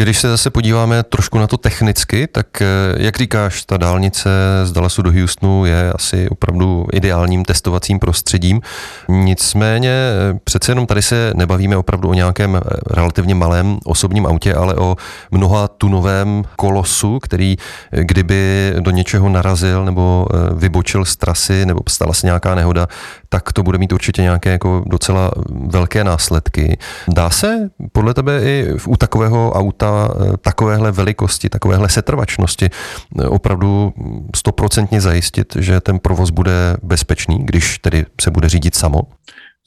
Když 0.00 0.18
se 0.18 0.28
zase 0.28 0.50
podíváme 0.50 1.02
trošku 1.02 1.38
na 1.38 1.46
to 1.46 1.56
technicky, 1.56 2.26
tak 2.26 2.62
eh, 2.62 2.66
jak 2.98 3.16
říkáš, 3.16 3.64
ta 3.64 3.76
dálnice 3.76 4.30
z 4.64 4.72
Dallasu 4.72 5.02
do 5.02 5.12
Houstonu 5.12 5.64
je 5.64 5.92
asi 5.92 6.28
opravdu 6.28 6.86
ideálním 6.92 7.44
testovacím 7.44 7.98
prostředím. 7.98 8.60
Nicméně 9.08 9.90
eh, 9.90 10.38
přece 10.44 10.72
jenom 10.72 10.86
tady 10.86 11.02
se 11.02 11.32
nebavíme 11.36 11.76
opravdu 11.76 12.08
o 12.08 12.14
nějakém 12.14 12.56
eh, 12.56 12.60
relativně 12.90 13.34
malém 13.34 13.78
osobním 13.84 14.26
autě, 14.26 14.54
ale 14.54 14.74
o 14.74 14.96
mnoha 15.30 15.68
tunovém 15.68 16.42
kolosu, 16.56 17.18
který 17.18 17.56
kdyby 17.90 18.72
do 18.80 18.90
něčeho 18.90 19.28
narazil 19.28 19.84
nebo 19.84 20.26
vybočil 20.54 21.04
z 21.04 21.16
trasy 21.16 21.66
nebo 21.66 21.80
stala 21.88 22.12
se 22.12 22.26
nějaká 22.26 22.54
nehoda, 22.54 22.88
tak 23.28 23.52
to 23.52 23.62
bude 23.62 23.78
mít 23.78 23.92
určitě 23.92 24.22
nějaké 24.22 24.50
jako 24.50 24.82
docela 24.86 25.30
velké 25.50 26.04
následky. 26.04 26.78
Dá 27.08 27.30
se 27.30 27.70
podle 27.92 28.14
tebe 28.14 28.42
i 28.42 28.68
u 28.86 28.96
takového 28.96 29.52
auta 29.52 29.89
eh, 29.90 30.36
takovéhle 30.36 30.92
velikosti, 30.92 31.48
takovéhle 31.48 31.88
setrvačnosti 31.88 32.70
eh, 32.70 33.26
opravdu 33.26 33.94
stoprocentně 34.36 35.00
zajistit, 35.00 35.56
že 35.58 35.80
ten 35.80 35.98
provoz 35.98 36.30
bude 36.30 36.76
bezpečný, 36.82 37.38
když 37.46 37.78
tedy 37.78 38.06
se 38.20 38.30
bude 38.30 38.48
řídit 38.48 38.74
samo? 38.74 39.02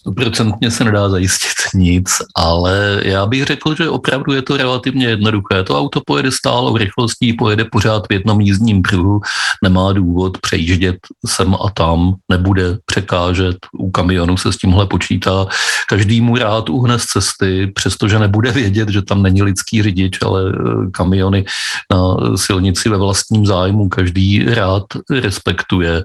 Stoprocentně 0.03 0.72
se 0.72 0.83
nedá 0.83 1.10
zajistit 1.10 1.53
nic, 1.74 2.10
ale 2.36 3.01
já 3.05 3.25
bych 3.25 3.43
řekl, 3.43 3.75
že 3.75 3.89
opravdu 3.89 4.33
je 4.33 4.41
to 4.41 4.57
relativně 4.57 5.05
jednoduché. 5.05 5.63
To 5.63 5.79
auto 5.79 6.01
pojede 6.05 6.31
stálou 6.31 6.77
rychlostí, 6.77 7.33
pojede 7.33 7.65
pořád 7.65 8.03
v 8.10 8.13
jednom 8.13 8.41
jízdním 8.41 8.81
pruhu, 8.81 9.22
nemá 9.63 9.93
důvod 9.93 10.38
přejíždět 10.38 10.95
sem 11.27 11.55
a 11.55 11.69
tam, 11.74 12.15
nebude 12.31 12.77
překážet, 12.86 13.57
u 13.79 13.91
kamionu 13.91 14.38
se 14.38 14.53
s 14.53 14.57
tímhle 14.57 14.88
počítá. 14.88 15.48
Každý 15.89 16.22
mu 16.22 16.38
rád 16.38 16.69
uhne 16.69 17.00
z 17.00 17.05
cesty, 17.05 17.72
přestože 17.75 18.19
nebude 18.19 18.51
vědět, 18.51 18.89
že 18.89 19.01
tam 19.01 19.24
není 19.24 19.43
lidský 19.43 19.83
řidič, 19.83 20.17
ale 20.22 20.51
eh, 20.51 20.91
kamiony 20.91 21.45
na 21.91 22.00
silnici 22.36 22.89
ve 22.89 22.98
vlastním 22.98 23.45
zájmu 23.45 23.89
každý 23.89 24.45
rád 24.45 24.83
respektuje. 25.10 26.03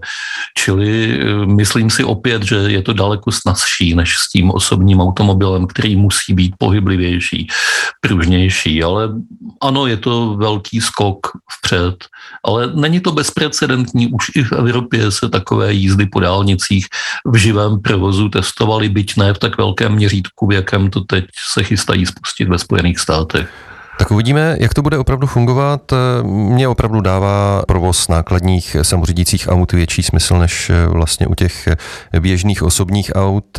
Čili 0.58 1.18
eh, 1.20 1.46
myslím 1.46 1.90
si 1.90 2.04
opět, 2.04 2.42
že 2.42 2.56
je 2.56 2.82
to 2.82 2.92
daleko 2.92 3.32
snazší 3.32 3.87
než 3.94 4.16
s 4.16 4.30
tím 4.30 4.50
osobním 4.50 5.00
automobilem, 5.00 5.66
který 5.66 5.96
musí 5.96 6.34
být 6.34 6.54
pohyblivější, 6.58 7.46
pružnější. 8.00 8.82
Ale 8.82 9.08
ano, 9.62 9.86
je 9.86 9.96
to 9.96 10.36
velký 10.36 10.80
skok 10.80 11.26
vpřed, 11.58 11.96
ale 12.44 12.72
není 12.74 13.00
to 13.00 13.12
bezprecedentní. 13.12 14.06
Už 14.06 14.30
i 14.34 14.44
v 14.44 14.52
Evropě 14.52 15.10
se 15.10 15.28
takové 15.28 15.72
jízdy 15.72 16.06
po 16.06 16.20
dálnicích 16.20 16.86
v 17.26 17.36
živém 17.36 17.80
provozu 17.80 18.28
testovaly, 18.28 18.88
byť 18.88 19.16
ne 19.16 19.34
v 19.34 19.38
tak 19.38 19.58
velkém 19.58 19.92
měřítku, 19.92 20.46
v 20.46 20.52
jakém 20.52 20.90
to 20.90 21.00
teď 21.00 21.24
se 21.52 21.62
chystají 21.62 22.06
spustit 22.06 22.48
ve 22.48 22.58
Spojených 22.58 22.98
státech. 22.98 23.67
Tak 23.98 24.10
uvidíme, 24.10 24.56
jak 24.60 24.74
to 24.74 24.82
bude 24.82 24.98
opravdu 24.98 25.26
fungovat. 25.26 25.92
Mně 26.22 26.68
opravdu 26.68 27.00
dává 27.00 27.62
provoz 27.66 28.08
nákladních 28.08 28.76
samořídících 28.82 29.48
aut 29.48 29.72
větší 29.72 30.02
smysl 30.02 30.38
než 30.38 30.70
vlastně 30.86 31.26
u 31.26 31.34
těch 31.34 31.68
běžných 32.20 32.62
osobních 32.62 33.12
aut. 33.14 33.58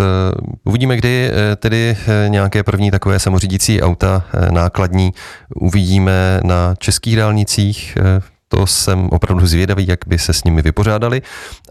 Uvidíme, 0.63 0.98
kdy 0.98 1.31
tedy 1.55 1.98
nějaké 2.27 2.63
první 2.63 2.91
takové 2.91 3.19
samořídící 3.19 3.81
auta 3.81 4.24
nákladní 4.51 5.12
uvidíme 5.55 6.39
na 6.43 6.75
českých 6.77 7.15
dálnicích. 7.15 7.98
To 8.48 8.67
jsem 8.67 9.10
opravdu 9.12 9.48
zvědavý, 9.48 9.88
jak 9.88 10.00
by 10.08 10.19
se 10.19 10.34
s 10.34 10.43
nimi 10.43 10.62
vypořádali, 10.62 11.22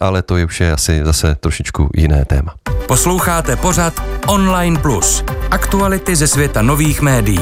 ale 0.01 0.23
to 0.23 0.37
je 0.37 0.45
už 0.45 0.61
je 0.61 0.73
asi 0.73 1.01
zase 1.05 1.35
trošičku 1.41 1.91
jiné 1.97 2.25
téma. 2.25 2.55
Posloucháte 2.89 3.57
pořad 3.57 4.03
Online 4.27 4.79
Plus. 4.79 5.25
Aktuality 5.51 6.17
ze 6.17 6.27
světa 6.27 6.63
nových 6.63 7.01
médií. 7.01 7.41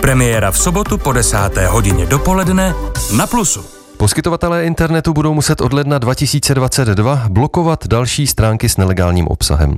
Premiéra 0.00 0.50
v 0.50 0.58
sobotu 0.58 0.98
po 0.98 1.12
desáté 1.12 1.66
hodině 1.66 2.06
dopoledne 2.06 2.74
na 3.16 3.26
Plusu. 3.26 3.64
Poskytovatelé 3.96 4.64
internetu 4.64 5.12
budou 5.12 5.34
muset 5.34 5.60
od 5.60 5.72
ledna 5.72 5.98
2022 5.98 7.24
blokovat 7.28 7.86
další 7.86 8.26
stránky 8.26 8.68
s 8.68 8.76
nelegálním 8.76 9.28
obsahem. 9.28 9.76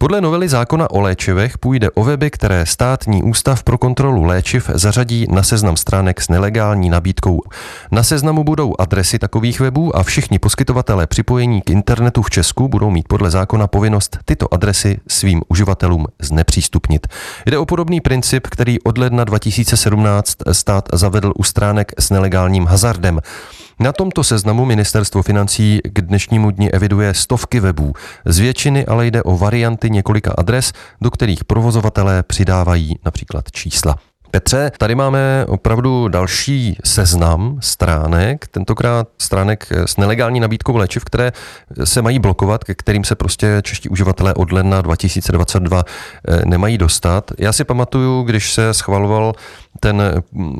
Podle 0.00 0.20
novely 0.20 0.48
zákona 0.48 0.90
o 0.90 1.00
léčivech 1.00 1.58
půjde 1.58 1.90
o 1.90 2.04
weby, 2.04 2.30
které 2.30 2.66
státní 2.66 3.22
ústav 3.22 3.62
pro 3.62 3.78
kontrolu 3.78 4.24
léčiv 4.24 4.70
zařadí 4.74 5.26
na 5.30 5.42
seznam 5.42 5.76
stránek 5.76 6.20
s 6.20 6.28
nelegální 6.28 6.90
nabídkou. 6.90 7.42
Na 7.90 8.02
seznamu 8.02 8.44
budou 8.44 8.74
adresy 8.78 9.18
takových 9.18 9.60
webů 9.60 9.96
a 9.96 10.02
všichni 10.02 10.38
poskytovatelé 10.38 11.06
připojení 11.06 11.62
k 11.62 11.70
internetu 11.70 12.22
v 12.22 12.30
Česku 12.30 12.68
budou 12.68 12.90
mít 12.90 13.08
podle 13.08 13.30
zákona 13.30 13.66
povinnost 13.66 14.18
tyto 14.24 14.54
adresy 14.54 15.00
svým 15.08 15.42
uživatelům 15.48 16.06
znepřístupnit. 16.22 17.06
Jde 17.46 17.58
o 17.58 17.66
podobný 17.66 18.00
princip, 18.00 18.46
který 18.46 18.80
od 18.80 18.98
ledna 18.98 19.24
2017 19.24 20.36
stát 20.52 20.88
zavedl 20.92 21.32
u 21.36 21.42
stránek 21.42 21.92
s 21.98 22.10
nelegálním 22.10 22.66
hazardem. 22.66 23.20
Na 23.80 23.92
tomto 23.92 24.24
seznamu 24.24 24.64
ministerstvo 24.64 25.22
financí 25.22 25.80
k 25.82 26.00
dnešnímu 26.00 26.50
dni 26.50 26.70
eviduje 26.70 27.14
stovky 27.14 27.60
webů. 27.60 27.92
Z 28.24 28.38
většiny 28.38 28.86
ale 28.86 29.06
jde 29.06 29.22
o 29.22 29.36
varianty 29.36 29.90
několika 29.90 30.34
adres, 30.38 30.72
do 31.00 31.10
kterých 31.10 31.44
provozovatelé 31.44 32.22
přidávají 32.22 32.98
například 33.04 33.50
čísla. 33.52 33.96
Petře, 34.30 34.72
tady 34.78 34.94
máme 34.94 35.46
opravdu 35.48 36.08
další 36.08 36.76
seznam 36.84 37.58
stránek, 37.60 38.48
tentokrát 38.48 39.08
stránek 39.18 39.72
s 39.72 39.96
nelegální 39.96 40.40
nabídkou 40.40 40.76
léčiv, 40.76 41.04
které 41.04 41.32
se 41.84 42.02
mají 42.02 42.18
blokovat, 42.18 42.64
ke 42.64 42.74
kterým 42.74 43.04
se 43.04 43.14
prostě 43.14 43.60
čeští 43.62 43.88
uživatelé 43.88 44.34
od 44.34 44.52
ledna 44.52 44.82
2022 44.82 45.82
eh, 46.28 46.46
nemají 46.46 46.78
dostat. 46.78 47.30
Já 47.38 47.52
si 47.52 47.64
pamatuju, 47.64 48.22
když 48.22 48.52
se 48.52 48.74
schvaloval 48.74 49.32
ten 49.80 50.02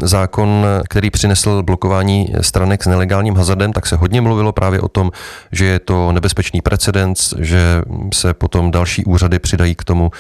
zákon, 0.03 0.67
který 0.89 1.11
přinesl 1.11 1.63
blokování 1.63 2.33
stranek 2.41 2.83
s 2.83 2.87
nelegálním 2.87 3.37
hazardem, 3.37 3.73
tak 3.73 3.87
se 3.87 3.97
hodně 3.97 4.21
mluvilo 4.21 4.53
právě 4.53 4.81
o 4.81 4.89
tom, 4.89 5.11
že 5.53 5.65
je 5.65 5.79
to 5.79 6.13
nebezpečný 6.13 6.61
precedens, 6.61 7.35
že 7.39 7.83
se 8.15 8.35
potom 8.35 8.71
další 8.71 9.05
úřady 9.05 9.39
přidají 9.39 9.75
k 9.75 9.85
tomu, 9.85 10.11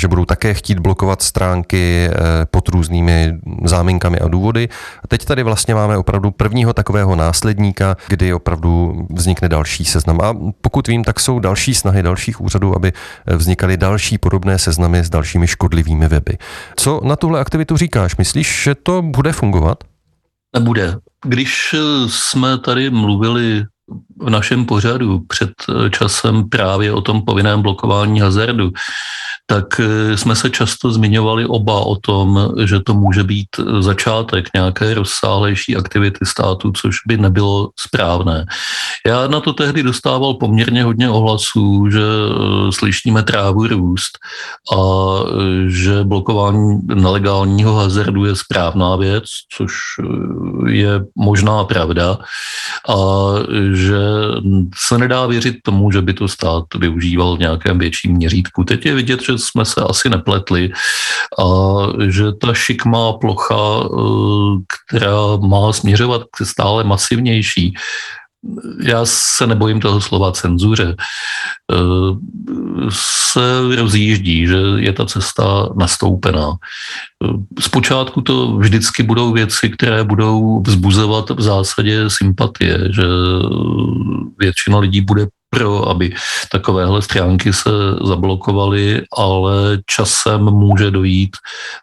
že 0.00 0.08
budou 0.08 0.24
také 0.24 0.54
chtít 0.54 0.78
blokovat 0.78 1.22
stránky 1.22 2.08
eh, 2.10 2.14
pod 2.50 2.68
různými 2.68 3.34
záminkami 3.64 4.18
a 4.18 4.28
důvody. 4.28 4.68
A 5.04 5.08
teď 5.08 5.24
tady 5.24 5.42
vlastně 5.42 5.74
máme 5.74 5.96
opravdu 5.96 6.30
prvního 6.30 6.72
takového 6.72 7.16
následníka, 7.16 7.96
kdy 8.08 8.34
opravdu 8.34 9.06
vznikne 9.10 9.48
další 9.48 9.84
seznam. 9.84 10.20
A 10.20 10.36
pokud 10.60 10.88
vím, 10.88 11.04
tak 11.04 11.20
jsou 11.20 11.38
další 11.38 11.74
snahy 11.74 12.02
dalších 12.02 12.40
úřadů, 12.40 12.76
aby 12.76 12.92
vznikaly 13.26 13.76
další 13.76 14.18
podobné 14.18 14.58
seznamy 14.58 14.98
s 14.98 15.10
dalšími 15.10 15.46
škodlivými 15.46 16.08
weby. 16.08 16.38
Co 16.76 17.00
na 17.04 17.16
tuhle 17.16 17.40
aktivitu 17.40 17.76
říkáš? 17.76 18.16
Myslíš, 18.16 18.47
že 18.48 18.74
to 18.74 19.02
bude 19.02 19.32
fungovat? 19.32 19.84
Nebude. 20.54 20.96
Když 21.24 21.74
jsme 22.06 22.58
tady 22.58 22.90
mluvili 22.90 23.64
v 24.20 24.30
našem 24.30 24.64
pořadu 24.64 25.20
před 25.28 25.50
časem 25.90 26.48
právě 26.48 26.92
o 26.92 27.00
tom 27.00 27.22
povinném 27.22 27.62
blokování 27.62 28.20
hazardu, 28.20 28.70
tak 29.46 29.80
jsme 30.14 30.36
se 30.36 30.50
často 30.50 30.92
zmiňovali 30.92 31.46
oba 31.46 31.80
o 31.80 31.96
tom, 31.96 32.52
že 32.64 32.80
to 32.80 32.94
může 32.94 33.24
být 33.24 33.48
začátek 33.80 34.48
nějaké 34.54 34.94
rozsáhlejší 34.94 35.76
aktivity 35.76 36.26
státu, 36.26 36.72
což 36.72 36.96
by 37.06 37.16
nebylo 37.16 37.70
správné. 37.80 38.44
Já 39.08 39.26
na 39.26 39.40
to 39.40 39.52
tehdy 39.52 39.82
dostával 39.82 40.34
poměrně 40.34 40.84
hodně 40.84 41.10
ohlasů, 41.10 41.90
že 41.90 42.00
eh, 42.00 42.72
slyšíme 42.72 43.22
trávu 43.22 43.66
růst 43.66 44.18
a 44.72 44.76
eh, 44.76 45.70
že 45.70 46.04
blokování 46.04 46.80
nelegálního 46.84 47.74
hazardu 47.74 48.24
je 48.24 48.36
správná 48.36 48.96
věc, 48.96 49.24
což 49.56 49.72
je 50.66 51.00
možná 51.16 51.64
pravda 51.64 52.18
a 52.88 52.96
že 53.72 53.98
se 54.76 54.98
nedá 54.98 55.26
věřit 55.26 55.56
tomu, 55.62 55.90
že 55.90 56.02
by 56.02 56.14
to 56.14 56.28
stát 56.28 56.64
využíval 56.78 57.36
v 57.36 57.40
nějakém 57.40 57.78
větším 57.78 58.12
měřítku. 58.12 58.64
Teď 58.64 58.86
je 58.86 58.94
vidět, 58.94 59.22
že 59.22 59.38
jsme 59.38 59.64
se 59.64 59.80
asi 59.80 60.08
nepletli 60.08 60.70
a 61.38 61.44
že 62.08 62.24
ta 62.32 62.54
šikmá 62.54 63.12
plocha, 63.12 63.56
eh, 63.56 64.58
která 64.68 65.36
má 65.48 65.72
směřovat 65.72 66.22
k 66.30 66.44
stále 66.44 66.84
masivnější, 66.84 67.74
já 68.82 69.00
se 69.04 69.46
nebojím 69.46 69.80
toho 69.80 70.00
slova 70.00 70.32
cenzuře, 70.32 70.96
eh, 71.72 71.76
se 72.90 73.76
rozjíždí, 73.76 74.46
že 74.46 74.56
je 74.76 74.92
ta 74.92 75.06
cesta 75.06 75.68
nastoupená. 75.76 76.52
Eh, 77.24 77.60
zpočátku 77.60 78.20
to 78.20 78.56
vždycky 78.56 79.02
budou 79.02 79.32
věci, 79.32 79.70
které 79.70 80.04
budou 80.04 80.62
vzbuzovat 80.66 81.30
v 81.30 81.42
zásadě 81.42 82.10
sympatie, 82.10 82.78
že 82.92 83.04
většina 84.38 84.78
lidí 84.78 85.00
bude 85.00 85.26
pro, 85.50 85.88
aby 85.88 86.14
takovéhle 86.52 87.02
stránky 87.02 87.52
se 87.52 87.70
zablokovaly, 88.04 89.02
ale 89.16 89.78
časem 89.86 90.40
může 90.40 90.90
dojít 90.90 91.36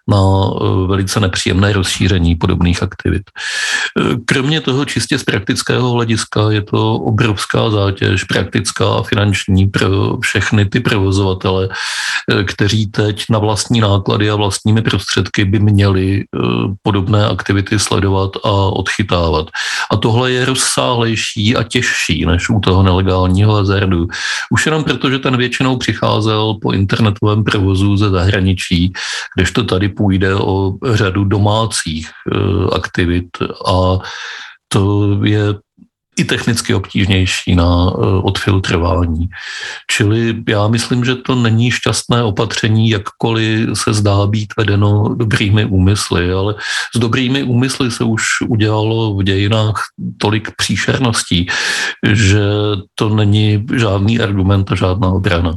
na 0.10 0.18
eh, 0.18 0.88
velice 0.88 1.20
nepříjemné 1.20 1.74
rozšíření 1.74 2.36
podobných 2.36 2.84
aktivit. 2.84 3.24
Eh, 3.32 4.16
kromě 4.26 4.62
toho 4.62 4.86
čistě 4.86 5.18
z 5.18 5.24
praktického 5.24 5.92
hlediska 5.92 6.52
je 6.52 6.62
to 6.62 6.94
obrovská 6.94 7.70
zátěž 7.70 8.24
praktická 8.24 8.94
a 8.94 9.04
finanční 9.04 9.68
pro 9.68 10.18
všechny 10.18 10.66
ty 10.66 10.80
provozovatele, 10.80 11.70
eh, 11.70 12.44
kteří 12.44 12.88
teď 12.88 13.26
na 13.30 13.40
vlastní 13.40 13.80
náklady 13.80 14.30
a 14.30 14.36
vlastními 14.36 14.82
prostředky 14.82 15.46
by 15.46 15.60
měli 15.60 16.24
podobné 16.84 17.26
aktivity 17.26 17.80
sledovat 17.80 18.32
a 18.44 18.52
odchytávat. 18.52 19.48
A 19.92 19.98
tohle 19.98 20.32
je 20.32 20.46
rozsáhlejší 20.46 21.56
a 21.56 21.64
těžší 21.64 22.26
než 22.26 22.50
u 22.50 22.60
toho 22.60 22.84
nelegálního 22.84 23.56
hazardu. 23.66 24.08
Už 24.52 24.66
jenom 24.66 24.84
proto, 24.84 25.10
že 25.10 25.20
ten 25.20 25.38
většinou 25.38 25.78
přicházel 25.78 26.54
po 26.62 26.72
internetovém 26.72 27.44
provozu 27.44 27.98
ze 27.98 28.10
zahraničí, 28.10 28.94
kdežto 29.36 29.64
tady 29.64 29.90
půjde 29.90 30.36
o 30.36 30.74
řadu 30.94 31.26
domácích 31.26 32.10
e, 32.10 32.38
aktivit 32.76 33.28
a 33.66 34.00
to 34.68 35.10
je 35.24 35.65
i 36.16 36.24
technicky 36.24 36.74
obtížnější 36.74 37.56
na 37.56 37.66
eh, 37.66 38.00
odfiltrování. 38.24 39.30
Čili 39.92 40.44
já 40.50 40.68
myslím, 40.68 41.06
že 41.06 41.16
to 41.16 41.36
není 41.36 41.72
šťastné 41.72 42.24
opatření, 42.24 42.90
jakkoliv 42.90 43.70
se 43.74 43.94
zdá 43.94 44.28
být 44.28 44.54
vedeno 44.58 45.16
dobrými 45.16 45.66
úmysly, 45.66 46.32
ale 46.32 46.56
s 46.96 47.00
dobrými 47.00 47.44
úmysly 47.44 47.92
se 47.92 48.04
už 48.04 48.24
udělalo 48.48 49.16
v 49.16 49.24
dějinách 49.24 49.76
tolik 50.18 50.52
příšerností, 50.58 51.48
že 52.12 52.42
to 52.96 53.10
není 53.10 53.66
žádný 53.76 54.20
argument 54.20 54.72
a 54.72 54.76
žádná 54.76 55.08
obrana. 55.08 55.54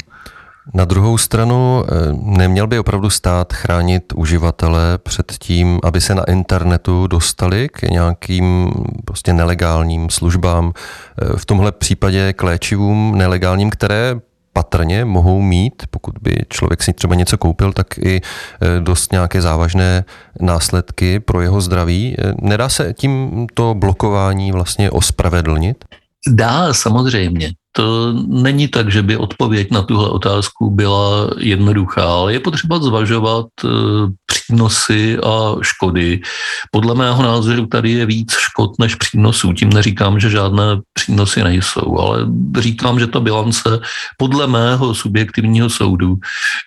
Na 0.75 0.85
druhou 0.85 1.19
stranu 1.19 1.85
eh, 1.85 1.93
neměl 2.13 2.67
by 2.67 2.79
opravdu 2.79 3.11
stát 3.11 3.53
chránit 3.53 4.13
uživatele 4.15 4.99
před 4.99 5.33
tím, 5.39 5.81
aby 5.85 6.01
se 6.01 6.15
na 6.15 6.25
internetu 6.25 7.07
dostali 7.07 7.69
k 7.69 7.83
nějakým 7.83 8.73
prostě 9.05 9.33
nelegálním 9.33 10.11
službám, 10.11 10.73
eh, 10.73 11.37
v 11.37 11.47
tomhle 11.47 11.73
případě 11.73 12.33
k 12.33 12.43
léčivům 12.43 13.19
nelegálním, 13.19 13.71
které 13.71 14.21
patrně 14.53 15.05
mohou 15.05 15.41
mít, 15.41 15.83
pokud 15.91 16.15
by 16.23 16.37
člověk 16.49 16.83
si 16.83 16.93
třeba 16.93 17.15
něco 17.15 17.39
koupil, 17.39 17.73
tak 17.73 17.99
i 17.99 18.21
eh, 18.21 18.81
dost 18.81 19.13
nějaké 19.13 19.43
závažné 19.43 20.05
následky 20.41 21.21
pro 21.21 21.41
jeho 21.41 21.61
zdraví. 21.61 22.17
Nedá 22.41 22.69
se 22.69 22.93
tím 22.93 23.47
to 23.55 23.75
blokování 23.75 24.53
vlastně 24.53 24.91
ospravedlnit? 24.91 25.85
Dá, 26.29 26.75
samozřejmě. 26.75 27.53
To 27.73 28.13
není 28.27 28.69
tak, 28.69 28.93
že 28.93 29.03
by 29.03 29.17
odpověď 29.17 29.71
na 29.71 29.83
tuhle 29.83 30.09
otázku 30.09 30.71
byla 30.71 31.31
jednoduchá, 31.39 32.05
ale 32.05 32.33
je 32.33 32.41
potřeba 32.41 32.79
zvažovat 32.79 33.47
eh, 33.65 33.69
přínosy 34.27 35.19
a 35.19 35.57
škody. 35.63 36.21
Podle 36.71 36.95
mého 36.95 37.23
názoru 37.23 37.67
tady 37.67 37.91
je 37.91 38.07
víc 38.07 38.33
škod 38.33 38.79
než 38.79 38.95
přínosů. 38.95 39.53
Tím 39.53 39.71
neříkám, 39.71 40.21
že 40.21 40.31
žádné 40.31 40.81
přínosy 40.93 41.45
nejsou, 41.45 41.99
ale 41.99 42.27
říkám, 42.59 43.01
že 43.01 43.07
ta 43.07 43.21
bilance 43.21 43.81
podle 44.17 44.47
mého 44.47 44.95
subjektivního 44.95 45.71
soudu 45.71 46.17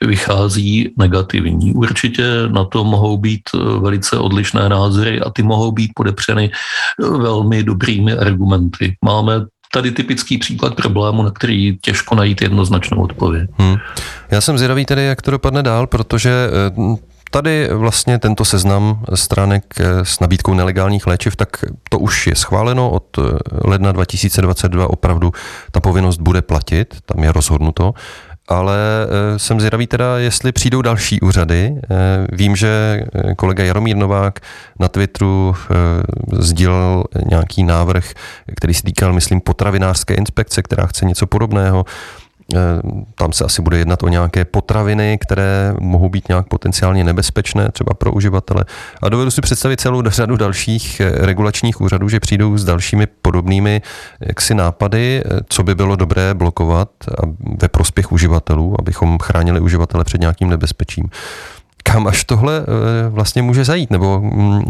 vychází 0.06 0.94
negativní. 0.98 1.74
Určitě 1.74 2.24
na 2.48 2.66
to 2.66 2.84
mohou 2.84 3.18
být 3.18 3.42
eh, 3.56 3.80
velice 3.80 4.18
odlišné 4.18 4.70
názory 4.70 5.22
a 5.22 5.30
ty 5.30 5.44
mohou 5.44 5.72
být 5.72 5.92
podepřeny 5.96 6.52
eh, 6.52 7.10
velmi 7.10 7.64
dobrými 7.64 8.14
argumenty. 8.14 8.96
Máme 9.06 9.46
tady 9.74 9.92
typický 9.92 10.38
příklad 10.38 10.76
problému, 10.76 11.24
na 11.24 11.32
který 11.32 11.78
těžko 11.82 12.16
najít 12.16 12.42
jednoznačnou 12.42 13.04
odpověď. 13.04 13.50
Hmm. 13.58 13.76
Já 14.32 14.42
jsem 14.42 14.58
zvědavý 14.58 14.86
tedy, 14.86 15.04
jak 15.04 15.22
to 15.22 15.32
dopadne 15.32 15.64
dál, 15.64 15.88
protože 15.88 16.32
eh, 16.32 16.96
Tady 17.34 17.70
vlastně 17.74 18.20
tento 18.20 18.46
seznam 18.46 19.04
stránek 19.16 19.64
eh, 19.80 20.06
s 20.06 20.20
nabídkou 20.20 20.54
nelegálních 20.54 21.08
léčiv, 21.08 21.36
tak 21.36 21.66
to 21.90 22.00
už 22.00 22.28
je 22.28 22.36
schváleno 22.36 22.90
od 22.90 23.18
eh, 23.18 23.22
ledna 23.64 23.92
2022 23.92 24.90
opravdu 24.90 25.32
ta 25.72 25.80
povinnost 25.80 26.18
bude 26.18 26.42
platit, 26.42 26.96
tam 27.06 27.24
je 27.24 27.32
rozhodnuto 27.32 27.94
ale 28.48 28.78
eh, 29.08 29.40
jsem 29.40 29.60
zvědavý 29.60 29.88
teda, 29.88 30.18
jestli 30.18 30.52
přijdou 30.52 30.82
další 30.82 31.22
úřady. 31.22 31.76
Eh, 31.84 31.88
vím, 32.32 32.56
že 32.56 33.02
eh, 33.14 33.36
kolega 33.36 33.64
Jaromír 33.64 33.96
Novák 33.96 34.40
na 34.80 34.88
Twitteru 34.88 35.56
sdílel 36.32 37.04
nějaký 37.30 37.64
návrh, 37.64 38.14
který 38.56 38.74
se 38.74 38.84
týkal, 38.84 39.14
myslím, 39.14 39.42
potravinářské 39.42 40.14
inspekce, 40.14 40.62
která 40.62 40.88
chce 40.88 41.06
něco 41.06 41.28
podobného. 41.28 41.86
Eh, 42.56 42.58
tam 43.16 43.34
se 43.34 43.46
asi 43.46 43.62
bude 43.62 43.78
jednat 43.78 44.04
o 44.04 44.08
nějaké 44.08 44.46
potraviny, 44.46 45.18
které 45.22 45.74
mohou 45.80 46.10
být 46.10 46.28
nějak 46.30 46.48
potenciálně 46.48 47.04
nebezpečné, 47.04 47.72
třeba 47.72 47.94
pro 47.94 48.12
uživatele. 48.12 48.66
A 49.02 49.10
dovedu 49.10 49.32
si 49.32 49.42
představit 49.42 49.82
celou 49.82 50.02
řadu 50.10 50.38
dalších 50.38 51.00
eh, 51.00 51.12
regulačních 51.26 51.82
úřadů, 51.82 52.10
že 52.10 52.20
přijdou 52.20 52.58
s 52.58 52.66
dalšími 52.66 53.08
podobnými 53.22 53.82
jaksi 54.20 54.56
nápady, 54.56 55.24
eh, 55.26 55.40
co 55.50 55.64
by 55.64 55.76
bylo 55.76 55.96
dobré 55.96 56.34
blokovat 56.34 56.90
ve 57.62 57.68
prospěch 57.68 58.12
uživatelů, 58.12 58.76
abychom 58.80 59.18
chránili 59.20 59.60
uživatele 59.60 60.04
před 60.04 60.22
nějakým 60.22 60.50
nebezpečím 60.50 61.10
kam 61.92 62.08
až 62.08 62.24
tohle 62.24 62.60
eh, 62.60 63.10
vlastně 63.10 63.42
může 63.42 63.66
zajít? 63.66 63.92
Nebo 63.92 64.22
mm, 64.22 64.62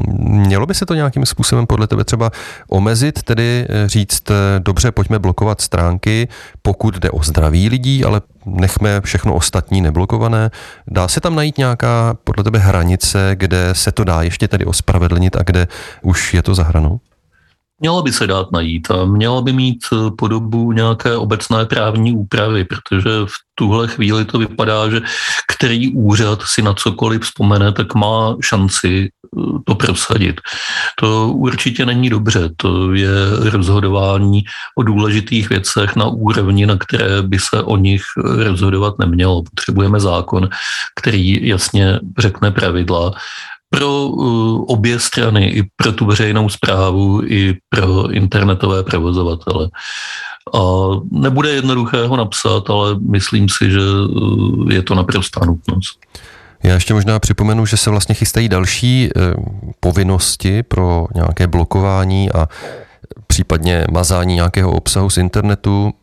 mělo 0.48 0.66
by 0.66 0.74
se 0.74 0.86
to 0.86 0.94
nějakým 0.94 1.26
způsobem 1.26 1.68
podle 1.68 1.88
tebe 1.88 2.04
třeba 2.04 2.32
omezit, 2.70 3.24
tedy 3.24 3.66
eh, 3.70 3.90
říct, 3.90 4.32
eh, 4.32 4.60
dobře, 4.60 4.92
pojďme 4.92 5.20
blokovat 5.20 5.62
stránky, 5.62 6.28
pokud 6.62 6.98
jde 6.98 7.10
o 7.12 7.24
zdraví 7.24 7.70
lidí, 7.70 8.06
ale 8.06 8.22
nechme 8.46 9.02
všechno 9.02 9.34
ostatní 9.34 9.82
neblokované. 9.82 10.52
Dá 10.88 11.08
se 11.08 11.22
tam 11.22 11.36
najít 11.36 11.58
nějaká 11.58 12.16
podle 12.24 12.44
tebe 12.44 12.60
hranice, 12.60 13.32
kde 13.36 13.70
se 13.74 13.92
to 13.92 14.04
dá 14.04 14.22
ještě 14.22 14.48
tedy 14.48 14.66
ospravedlnit 14.66 15.36
a 15.36 15.44
kde 15.44 15.68
už 16.02 16.34
je 16.34 16.42
to 16.44 16.56
za 16.56 16.64
hranou? 16.64 17.00
Mělo 17.82 18.02
by 18.02 18.12
se 18.14 18.28
dát 18.28 18.52
najít 18.52 18.92
a 18.92 19.06
mělo 19.06 19.42
by 19.42 19.54
mít 19.54 19.86
eh, 19.94 20.12
podobu 20.18 20.72
nějaké 20.72 21.16
obecné 21.18 21.66
právní 21.66 22.14
úpravy, 22.14 22.66
protože 22.66 23.10
v 23.26 23.34
tuhle 23.56 23.88
chvíli 23.88 24.26
to 24.26 24.40
vypadá, 24.40 24.90
že 24.90 25.02
který 25.56 25.94
úřad 25.94 26.42
si 26.46 26.62
na 26.62 26.74
cokoliv 26.74 27.22
vzpomene, 27.22 27.72
tak 27.72 27.96
má 27.96 28.36
šanci 28.42 29.10
eh, 29.10 29.42
to 29.66 29.76
prosadit. 29.76 30.42
To 31.00 31.30
určitě 31.30 31.86
není 31.86 32.10
dobře, 32.10 32.50
to 32.58 32.94
je 32.94 33.10
rozhodování 33.50 34.44
o 34.78 34.84
důležitých 34.84 35.50
věcech 35.50 35.96
na 35.96 36.06
úrovni, 36.06 36.66
na 36.66 36.78
které 36.78 37.22
by 37.22 37.40
se 37.40 37.64
o 37.64 37.78
nich 37.78 38.04
rozhodovat 38.18 39.00
nemělo. 39.00 39.44
Potřebujeme 39.44 40.00
zákon, 40.00 40.50
který 41.02 41.48
jasně 41.48 42.00
řekne 42.18 42.52
pravidla 42.52 43.14
pro 43.76 44.08
uh, 44.08 44.66
obě 44.68 45.00
strany, 45.00 45.50
i 45.50 45.64
pro 45.76 45.92
tu 45.92 46.06
veřejnou 46.06 46.50
zprávu, 46.50 47.22
i 47.26 47.58
pro 47.70 48.12
internetové 48.12 48.84
provozovatele. 48.84 49.70
A 50.54 50.60
nebude 51.12 51.50
jednoduché 51.50 52.06
ho 52.08 52.18
napsat, 52.18 52.70
ale 52.70 52.96
myslím 53.00 53.50
si, 53.50 53.72
že 53.72 53.80
uh, 53.80 54.72
je 54.72 54.82
to 54.82 54.96
naprostá 54.96 55.46
nutnost. 55.46 56.00
Já 56.64 56.74
ještě 56.74 56.94
možná 56.94 57.20
připomenu, 57.20 57.66
že 57.66 57.78
se 57.78 57.90
vlastně 57.90 58.16
chystají 58.16 58.50
další 58.50 59.10
eh, 59.10 59.34
povinnosti 59.80 60.64
pro 60.64 61.08
nějaké 61.16 61.48
blokování 61.48 62.32
a 62.32 62.48
případně 63.28 63.86
mazání 63.92 64.36
nějakého 64.36 64.72
obsahu 64.72 65.10
z 65.10 65.18
internetu. 65.18 65.94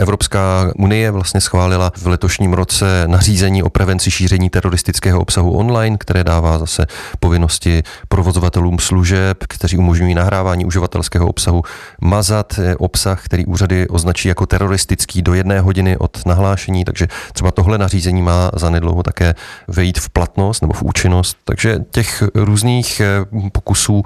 Evropská 0.00 0.72
unie 0.78 1.10
vlastně 1.10 1.40
schválila 1.40 1.92
v 1.96 2.06
letošním 2.06 2.52
roce 2.52 3.04
nařízení 3.06 3.62
o 3.62 3.70
prevenci 3.70 4.10
šíření 4.10 4.50
teroristického 4.50 5.20
obsahu 5.20 5.52
online, 5.52 5.96
které 5.98 6.24
dává 6.24 6.58
zase 6.58 6.86
povinnosti 7.20 7.82
provozovatelům 8.08 8.78
služeb, 8.78 9.44
kteří 9.48 9.76
umožňují 9.76 10.14
nahrávání 10.14 10.64
uživatelského 10.64 11.28
obsahu, 11.28 11.62
mazat 12.00 12.58
eh, 12.58 12.76
obsah, 12.76 13.24
který 13.24 13.46
úřady 13.46 13.88
označí 13.88 14.28
jako 14.28 14.46
teroristický 14.46 15.22
do 15.22 15.34
jedné 15.34 15.60
hodiny 15.60 15.96
od 15.96 16.26
nahlášení, 16.26 16.84
takže 16.84 17.08
třeba 17.32 17.50
tohle 17.50 17.78
nařízení 17.78 18.22
má 18.22 18.50
zanedlouho 18.54 19.02
také 19.02 19.34
vejít 19.68 19.98
v 19.98 20.08
platnost 20.08 20.60
nebo 20.60 20.72
v 20.72 20.82
účinnost. 20.82 21.36
Takže 21.44 21.78
těch 21.90 22.22
různých 22.34 23.00
eh, 23.00 23.24
pokusů 23.52 24.02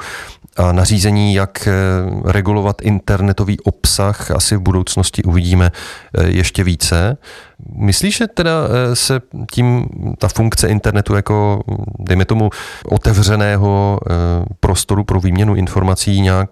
a 0.57 0.73
nařízení, 0.73 1.35
jak 1.35 1.69
eh, 1.69 1.73
regulovat 2.25 2.83
internetový 2.83 3.61
obsah, 3.61 4.31
asi 4.31 4.57
v 4.57 4.61
budoucnosti 4.61 5.23
uvidíme 5.23 5.73
eh, 6.19 6.27
ještě 6.27 6.65
více. 6.65 7.17
Myslíš, 7.77 8.17
že 8.17 8.27
teda 8.27 8.53
eh, 8.69 8.97
se 8.97 9.21
tím 9.53 9.87
ta 10.19 10.29
funkce 10.29 10.69
internetu 10.69 11.15
jako, 11.15 11.61
dejme 11.99 12.25
tomu, 12.25 12.51
otevřeného 12.87 14.01
prostoru 14.61 15.05
pro 15.05 15.21
výměnu 15.21 15.55
informací 15.55 16.21
nějak 16.21 16.49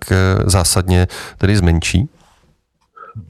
zásadně 0.46 1.06
tedy 1.38 1.56
zmenší? 1.56 2.08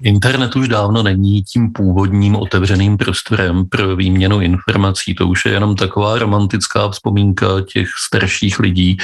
Internet 0.03 0.57
už 0.57 0.69
dávno 0.69 1.03
není 1.03 1.43
tím 1.43 1.73
původním 1.73 2.37
otevřeným 2.37 2.97
prostorem 2.97 3.67
pro 3.69 3.97
výměnu 3.97 4.41
informací. 4.41 5.15
To 5.15 5.27
už 5.27 5.45
je 5.45 5.53
jenom 5.53 5.77
taková 5.77 6.19
romantická 6.19 6.89
vzpomínka 6.89 7.47
těch 7.73 7.89
starších 8.07 8.59
lidí, 8.59 8.97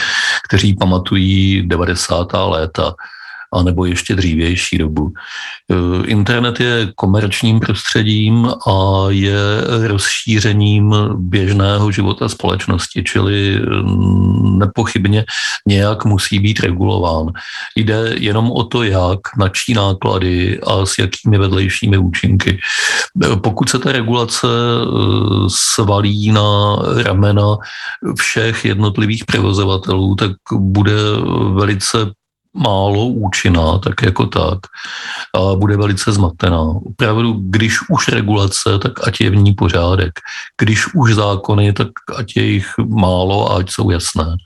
kteří 0.48 0.74
pamatují 0.74 1.62
90. 1.66 2.28
léta 2.32 2.94
anebo 3.52 3.84
ještě 3.84 4.14
dřívější 4.14 4.78
dobu. 4.78 5.12
Eh, 5.70 6.06
internet 6.06 6.60
je 6.60 6.92
komerčním 6.94 7.60
prostředím 7.60 8.46
a 8.46 9.06
je 9.08 9.38
rozšířením 9.86 10.94
běžného 11.14 11.90
života 11.90 12.28
společnosti, 12.28 13.04
čili 13.04 13.60
mm, 13.60 14.58
nepochybně 14.58 15.24
nějak 15.66 16.04
musí 16.04 16.38
být 16.38 16.60
regulován. 16.60 17.26
Jde 17.76 18.14
jenom 18.18 18.50
o 18.50 18.64
to, 18.64 18.82
jak, 18.82 19.20
na 19.38 19.48
čí 19.48 19.74
náklady 19.74 20.60
a 20.60 20.86
s 20.86 20.98
jakými 20.98 21.38
vedlejšími 21.38 21.98
účinky. 21.98 22.58
Eh, 23.24 23.36
pokud 23.36 23.68
se 23.68 23.78
ta 23.78 23.92
regulace 23.92 24.46
eh, 24.46 24.88
svalí 25.48 26.32
na 26.32 26.76
ramena 27.02 27.56
všech 28.18 28.64
jednotlivých 28.64 29.24
provozovatelů, 29.24 30.14
tak 30.14 30.32
bude 30.52 30.92
velice 31.54 31.98
málo 32.58 33.06
účinná, 33.06 33.78
tak 33.78 34.02
jako 34.02 34.26
tak, 34.26 34.58
a 35.34 35.54
bude 35.54 35.76
velice 35.76 36.12
zmatená. 36.12 36.60
Opravdu, 36.60 37.36
když 37.40 37.90
už 37.90 38.08
regulace, 38.08 38.78
tak 38.82 39.08
ať 39.08 39.20
je 39.20 39.30
v 39.30 39.36
ní 39.36 39.52
pořádek. 39.52 40.12
Když 40.60 40.94
už 40.94 41.14
zákony, 41.14 41.72
tak 41.72 41.88
ať 42.16 42.36
je 42.36 42.42
jich 42.42 42.68
málo 42.78 43.52
a 43.52 43.58
ať 43.58 43.70
jsou 43.70 43.90
jasné. 43.90 44.36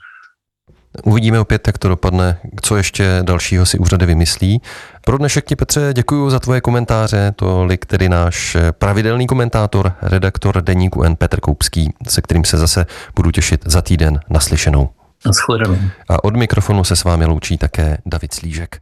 Uvidíme 1.03 1.39
opět, 1.39 1.67
jak 1.67 1.77
to 1.77 1.87
dopadne, 1.87 2.37
co 2.61 2.75
ještě 2.75 3.19
dalšího 3.21 3.65
si 3.65 3.79
úřady 3.79 4.05
vymyslí. 4.05 4.61
Pro 5.05 5.17
dnešek 5.17 5.45
ti, 5.45 5.55
Petře, 5.55 5.89
děkuji 5.93 6.29
za 6.29 6.39
tvoje 6.39 6.61
komentáře. 6.61 7.33
Tolik 7.35 7.85
tedy 7.85 8.09
náš 8.09 8.57
pravidelný 8.71 9.27
komentátor, 9.27 9.93
redaktor 10.01 10.61
deníku 10.61 11.03
N. 11.03 11.15
Petr 11.15 11.39
Koupský, 11.39 11.93
se 12.07 12.21
kterým 12.21 12.45
se 12.45 12.57
zase 12.57 12.85
budu 13.15 13.31
těšit 13.31 13.61
za 13.65 13.81
týden 13.81 14.19
naslyšenou. 14.29 14.89
Naschledanou. 15.25 15.77
A 16.09 16.23
od 16.23 16.35
mikrofonu 16.35 16.83
se 16.83 16.95
s 16.95 17.03
vámi 17.03 17.25
loučí 17.25 17.57
také 17.57 17.97
David 18.05 18.33
Slížek. 18.33 18.79